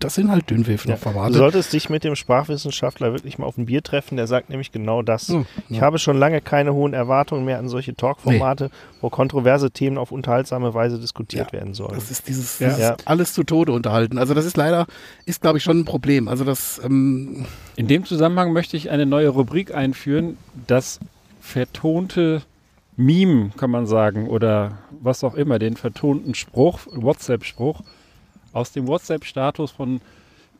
[0.00, 1.34] das sind halt Dünnpfiff noch Du Formate.
[1.34, 5.02] solltest dich mit dem Sprachwissenschaftler wirklich mal auf ein Bier treffen, der sagt nämlich genau
[5.02, 5.28] das.
[5.28, 5.82] Hm, Ich ja.
[5.82, 8.70] habe schon lange keine hohen Erwartungen mehr an solche Talkformate,
[9.00, 11.94] wo kontroverse Themen auf unterhaltsame Weise diskutiert Ja, werden sollen.
[11.94, 12.68] Das ist dieses, Ja.
[12.68, 12.96] dieses Ja.
[13.04, 14.18] alles zu Tode unterhalten.
[14.18, 14.86] Also das ist leider,
[15.26, 16.26] ist glaube ich schon ein Problem.
[16.28, 17.46] Also das, ähm,
[17.76, 20.36] In dem Zusammenhang möchte ich eine neue Rubrik einführen,
[20.66, 20.98] das
[21.40, 22.42] vertonte
[22.96, 27.82] Meme, kann man sagen, oder was auch immer, den vertonten Spruch, WhatsApp-Spruch
[28.52, 30.00] aus dem WhatsApp-Status von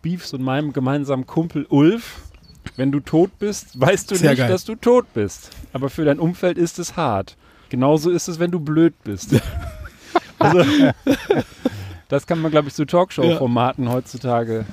[0.03, 2.23] Beefs und meinem gemeinsamen Kumpel Ulf.
[2.77, 4.49] Wenn du tot bist, weißt du Sehr nicht, geil.
[4.49, 5.51] dass du tot bist.
[5.73, 7.37] Aber für dein Umfeld ist es hart.
[7.69, 9.35] Genauso ist es, wenn du blöd bist.
[10.39, 10.65] also,
[12.09, 14.67] das kann man, glaube ich, zu Talkshow-Formaten heutzutage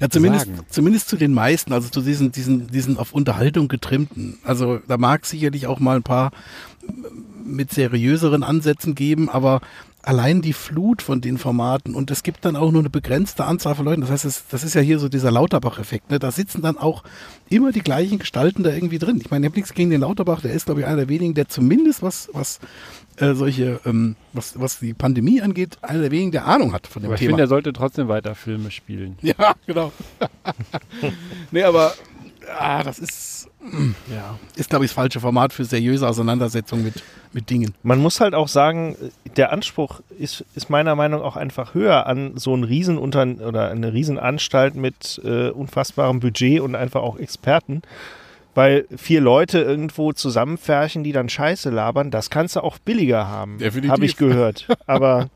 [0.00, 0.60] ja zumindest, Sagen.
[0.68, 4.38] zumindest zu den meisten, also zu diesen, diesen, diesen auf Unterhaltung getrimmten.
[4.44, 6.32] Also da mag es sicherlich auch mal ein paar
[7.44, 9.60] mit seriöseren Ansätzen geben, aber
[10.06, 13.74] allein die Flut von den Formaten und es gibt dann auch nur eine begrenzte Anzahl
[13.74, 14.02] von Leuten.
[14.02, 16.10] Das heißt, es, das ist ja hier so dieser Lauterbach-Effekt.
[16.10, 16.20] Ne?
[16.20, 17.02] Da sitzen dann auch
[17.48, 19.18] immer die gleichen Gestalten da irgendwie drin.
[19.20, 21.34] Ich meine, ich habe nichts gegen den Lauterbach, der ist, glaube ich, einer der wenigen,
[21.34, 22.60] der zumindest was, was
[23.16, 27.02] äh, solche, ähm, was, was die Pandemie angeht, einer der wenigen, der Ahnung hat von
[27.02, 27.30] dem Aber ich Thema.
[27.30, 29.18] finde, er sollte trotzdem weiter Filme spielen.
[29.22, 29.92] Ja, genau.
[31.50, 31.94] nee, aber
[32.58, 33.48] ah, das ist.
[34.10, 37.02] Ja, ist, glaube ich, das falsche Format für seriöse Auseinandersetzung mit,
[37.32, 37.74] mit Dingen.
[37.82, 38.96] Man muss halt auch sagen,
[39.36, 43.70] der Anspruch ist, ist meiner Meinung nach auch einfach höher an so ein Riesenunter oder
[43.70, 47.82] eine Riesenanstalt mit äh, unfassbarem Budget und einfach auch Experten.
[48.56, 53.58] Weil vier Leute irgendwo zusammenfärchen, die dann Scheiße labern, das kannst du auch billiger haben.
[53.60, 54.66] Habe ich gehört.
[54.86, 55.28] Aber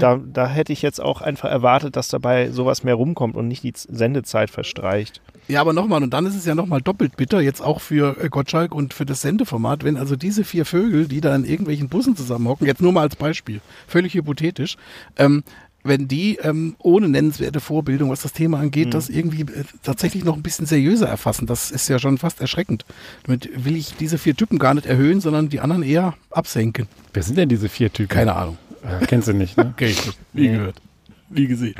[0.00, 3.64] da, da hätte ich jetzt auch einfach erwartet, dass dabei sowas mehr rumkommt und nicht
[3.64, 5.20] die Sendezeit verstreicht.
[5.46, 8.30] Ja, aber nochmal, und dann ist es ja nochmal doppelt bitter, jetzt auch für äh,
[8.30, 12.16] Gottschalk und für das Sendeformat, wenn also diese vier Vögel, die da in irgendwelchen Bussen
[12.16, 14.76] zusammenhocken, jetzt nur mal als Beispiel, völlig hypothetisch,
[15.18, 15.44] ähm,
[15.84, 20.34] wenn die ähm, ohne nennenswerte Vorbildung, was das Thema angeht, das irgendwie äh, tatsächlich noch
[20.34, 22.84] ein bisschen seriöser erfassen, das ist ja schon fast erschreckend.
[23.24, 26.88] Damit will ich diese vier Typen gar nicht erhöhen, sondern die anderen eher absenken.
[27.12, 28.08] Wer sind denn diese vier Typen?
[28.08, 28.58] Keine Ahnung.
[28.82, 29.66] Ja, kennst du nicht, ne?
[29.74, 29.94] Okay,
[30.32, 30.80] nie gehört.
[31.28, 31.74] Nie gesehen.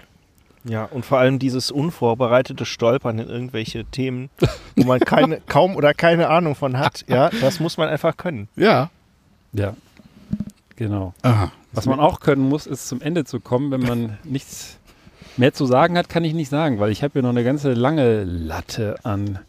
[0.65, 4.31] Ja, und vor allem dieses unvorbereitete Stolpern in irgendwelche Themen,
[4.77, 8.49] wo man keine, kaum oder keine Ahnung von hat, ja, das muss man einfach können.
[8.57, 8.91] Ja.
[9.53, 9.77] Ja.
[10.77, 11.15] Genau.
[11.23, 11.53] Aha.
[11.75, 13.71] Was man auch können muss, ist zum Ende zu kommen.
[13.71, 14.79] Wenn man nichts
[15.37, 17.73] mehr zu sagen hat, kann ich nicht sagen, weil ich habe hier noch eine ganze
[17.73, 19.41] lange Latte an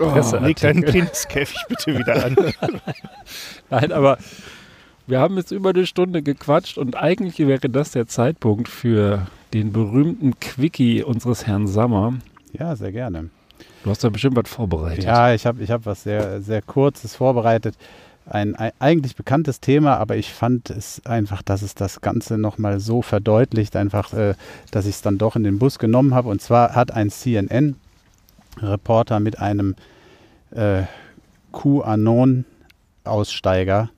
[0.00, 0.82] Oh, leg deinen.
[0.82, 2.36] Peniskäfig bitte wieder an.
[3.70, 4.16] Nein, aber
[5.06, 9.72] wir haben jetzt über eine Stunde gequatscht und eigentlich wäre das der Zeitpunkt für den
[9.72, 12.14] berühmten Quickie unseres Herrn Sammer.
[12.58, 13.28] Ja, sehr gerne.
[13.84, 15.04] Du hast da bestimmt was vorbereitet.
[15.04, 17.76] Ja, ich habe ich hab was sehr, sehr Kurzes vorbereitet.
[18.30, 23.02] Ein, eigentlich bekanntes Thema, aber ich fand es einfach, dass es das Ganze nochmal so
[23.02, 24.34] verdeutlicht, einfach, äh,
[24.70, 26.28] dass ich es dann doch in den Bus genommen habe.
[26.28, 29.74] Und zwar hat ein CNN-Reporter mit einem
[30.52, 30.84] äh,
[31.52, 33.90] QAnon-Aussteiger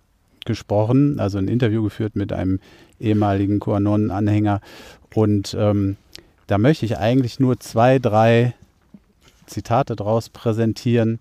[0.46, 2.58] gesprochen, also ein Interview geführt mit einem
[2.98, 4.62] ehemaligen QAnon-Anhänger.
[5.14, 5.98] Und ähm,
[6.46, 8.54] da möchte ich eigentlich nur zwei, drei
[9.44, 11.20] Zitate draus präsentieren.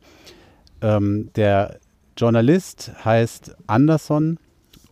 [0.82, 1.81] Ähm, der
[2.18, 4.38] Journalist heißt Anderson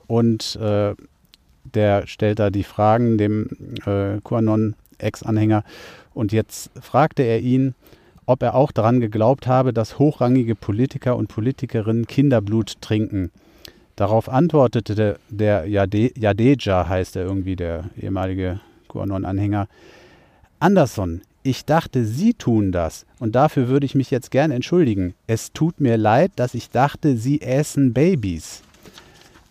[0.07, 0.95] und äh,
[1.73, 3.49] der stellt da die Fragen dem
[3.85, 5.63] äh, QAnon-Ex-Anhänger.
[6.13, 7.75] Und jetzt fragte er ihn,
[8.25, 13.31] ob er auch daran geglaubt habe, dass hochrangige Politiker und Politikerinnen Kinderblut trinken.
[13.95, 19.67] Darauf antwortete der, der Jade, Jadeja, heißt er irgendwie, der ehemalige QAnon-Anhänger,
[20.59, 25.13] Anderson, ich dachte, Sie tun das und dafür würde ich mich jetzt gern entschuldigen.
[25.27, 28.61] Es tut mir leid, dass ich dachte, Sie essen Babys.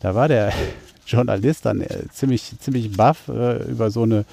[0.00, 0.52] Da war der
[1.06, 4.24] Journalist dann äh, ziemlich, ziemlich baff äh, über so eine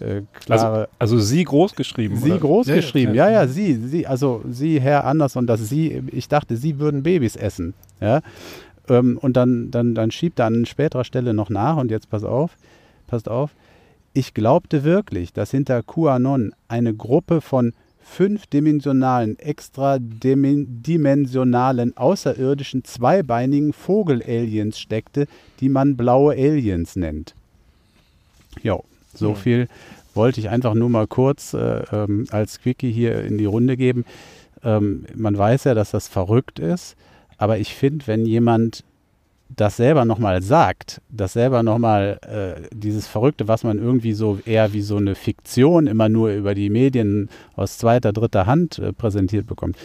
[0.00, 0.88] äh, klare.
[0.98, 2.16] Also sie groß geschrieben.
[2.16, 2.40] Sie oder?
[2.40, 6.28] groß Ja, ja, geschrieben, ja, ja, Sie, Sie, also Sie, Herr Anderson, dass Sie, ich
[6.28, 8.20] dachte, Sie würden Babys essen, ja.
[8.88, 12.24] Ähm, und dann, dann, dann schiebt er an späterer Stelle noch nach und jetzt pass
[12.24, 12.56] auf,
[13.06, 13.50] passt auf.
[14.12, 25.28] Ich glaubte wirklich, dass hinter QAnon eine Gruppe von fünfdimensionalen, extradimensionalen, außerirdischen, zweibeinigen Vogel-Aliens steckte,
[25.60, 27.36] die man blaue Aliens nennt.
[28.62, 28.82] Jo,
[29.14, 29.68] so viel
[30.14, 34.04] wollte ich einfach nur mal kurz äh, ähm, als Quickie hier in die Runde geben.
[34.64, 36.96] Ähm, man weiß ja, dass das verrückt ist,
[37.38, 38.82] aber ich finde, wenn jemand
[39.56, 44.72] das selber nochmal sagt, das selber nochmal äh, dieses Verrückte, was man irgendwie so eher
[44.72, 49.46] wie so eine Fiktion immer nur über die Medien aus zweiter, dritter Hand äh, präsentiert
[49.46, 49.76] bekommt,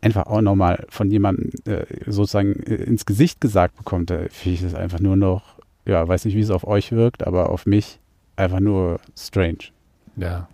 [0.00, 4.62] einfach auch nochmal von jemandem äh, sozusagen äh, ins Gesicht gesagt bekommt, da finde ich
[4.62, 8.00] das einfach nur noch, ja, weiß nicht, wie es auf euch wirkt, aber auf mich
[8.36, 9.70] einfach nur strange.
[10.16, 10.48] Ja,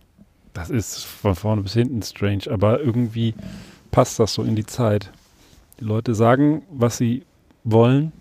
[0.53, 3.35] das ist von vorne bis hinten strange, aber irgendwie
[3.91, 5.11] passt das so in die Zeit.
[5.81, 7.25] Die Leute sagen, was sie
[7.65, 8.13] wollen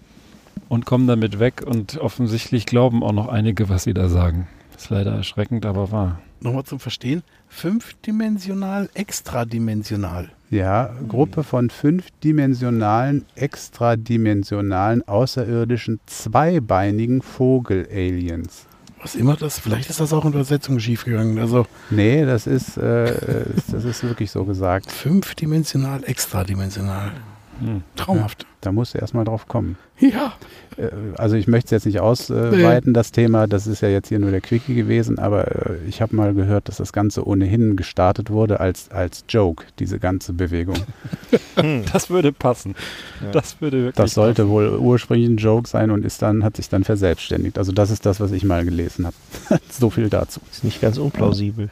[0.70, 4.48] und kommen damit weg und offensichtlich glauben auch noch einige, was sie da sagen.
[4.78, 6.20] Ist leider erschreckend, aber wahr.
[6.40, 7.24] Nochmal zum Verstehen.
[7.50, 10.30] Fünfdimensional, extradimensional.
[10.50, 18.66] Ja, Gruppe von fünfdimensionalen, extradimensionalen, außerirdischen, zweibeinigen Vogel-Aliens.
[19.02, 21.40] Was immer das, vielleicht ist das auch in der Übersetzung schiefgegangen.
[21.40, 24.92] Also Nee, das ist, äh, äh, das ist wirklich so gesagt.
[24.92, 27.12] fünfdimensional, extradimensional.
[27.60, 27.84] Hm.
[27.96, 28.46] Traumhaft.
[28.62, 29.78] Da musst du erstmal drauf kommen.
[30.00, 30.34] Ja.
[30.78, 33.48] Äh, Also ich möchte es jetzt nicht ausweiten, das Thema.
[33.48, 36.68] Das ist ja jetzt hier nur der Quickie gewesen, aber äh, ich habe mal gehört,
[36.68, 40.78] dass das Ganze ohnehin gestartet wurde als, als Joke, diese ganze Bewegung.
[41.92, 42.76] Das würde passen.
[43.22, 43.32] Ja.
[43.32, 46.70] Das würde wirklich Das sollte wohl ursprünglich ein Joke sein und ist dann, hat sich
[46.70, 47.58] dann verselbstständigt.
[47.58, 49.16] Also das ist das, was ich mal gelesen habe.
[49.70, 50.40] so viel dazu.
[50.52, 51.70] Ist nicht ganz unplausibel.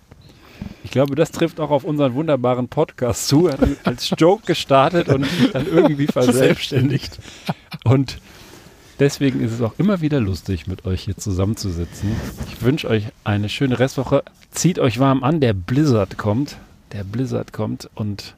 [0.83, 3.47] Ich glaube, das trifft auch auf unseren wunderbaren Podcast zu.
[3.47, 7.19] Er hat als Joke gestartet und dann irgendwie verselbstständigt.
[7.83, 8.19] Und
[8.99, 12.15] deswegen ist es auch immer wieder lustig, mit euch hier zusammenzusitzen.
[12.47, 14.23] Ich wünsche euch eine schöne Restwoche.
[14.51, 16.57] Zieht euch warm an, der Blizzard kommt.
[16.93, 18.35] Der Blizzard kommt und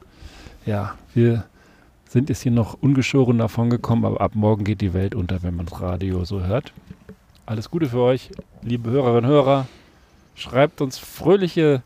[0.66, 1.44] ja, wir
[2.08, 5.54] sind jetzt hier noch ungeschoren davon gekommen, aber ab morgen geht die Welt unter, wenn
[5.54, 6.72] man das Radio so hört.
[7.46, 8.30] Alles Gute für euch,
[8.62, 9.68] liebe Hörerinnen und Hörer.
[10.34, 11.82] Schreibt uns fröhliche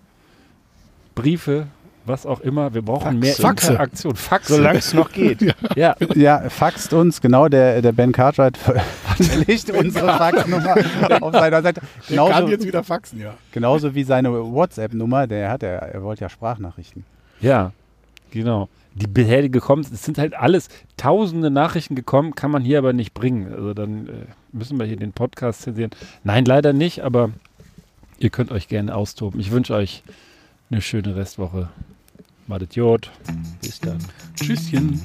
[1.15, 1.67] Briefe,
[2.07, 2.75] was auch immer.
[2.75, 3.73] Wir brauchen mehr Faxe.
[3.73, 4.15] Interaktion.
[4.15, 4.55] Faxe.
[4.57, 5.41] Solange es noch geht.
[5.75, 10.77] Ja, Ja, faxt uns, genau, der, der Ben Cartwright veröffentlicht unsere Faxnummer
[11.21, 11.81] auf seiner Seite.
[12.11, 13.35] Der kann Genauso, jetzt wieder faxen, ja.
[13.53, 17.05] genauso wie seine WhatsApp-Nummer, der hat er, er wollte ja Sprachnachrichten.
[17.41, 17.73] ja,
[18.31, 18.69] genau.
[18.97, 23.13] Die bisher gekommen, es sind halt alles tausende Nachrichten gekommen, kann man hier aber nicht
[23.13, 23.53] bringen.
[23.53, 24.13] Also dann äh,
[24.53, 25.91] müssen wir hier den Podcast zensieren.
[26.23, 27.31] Nein, leider nicht, aber
[28.21, 29.41] ihr könnt euch gerne austoben.
[29.41, 30.05] Ich wünsche euch
[30.71, 31.69] eine schöne Restwoche.
[32.47, 33.11] Madet Jod.
[33.61, 33.99] Bis dann.
[34.37, 35.01] Tschüsschen.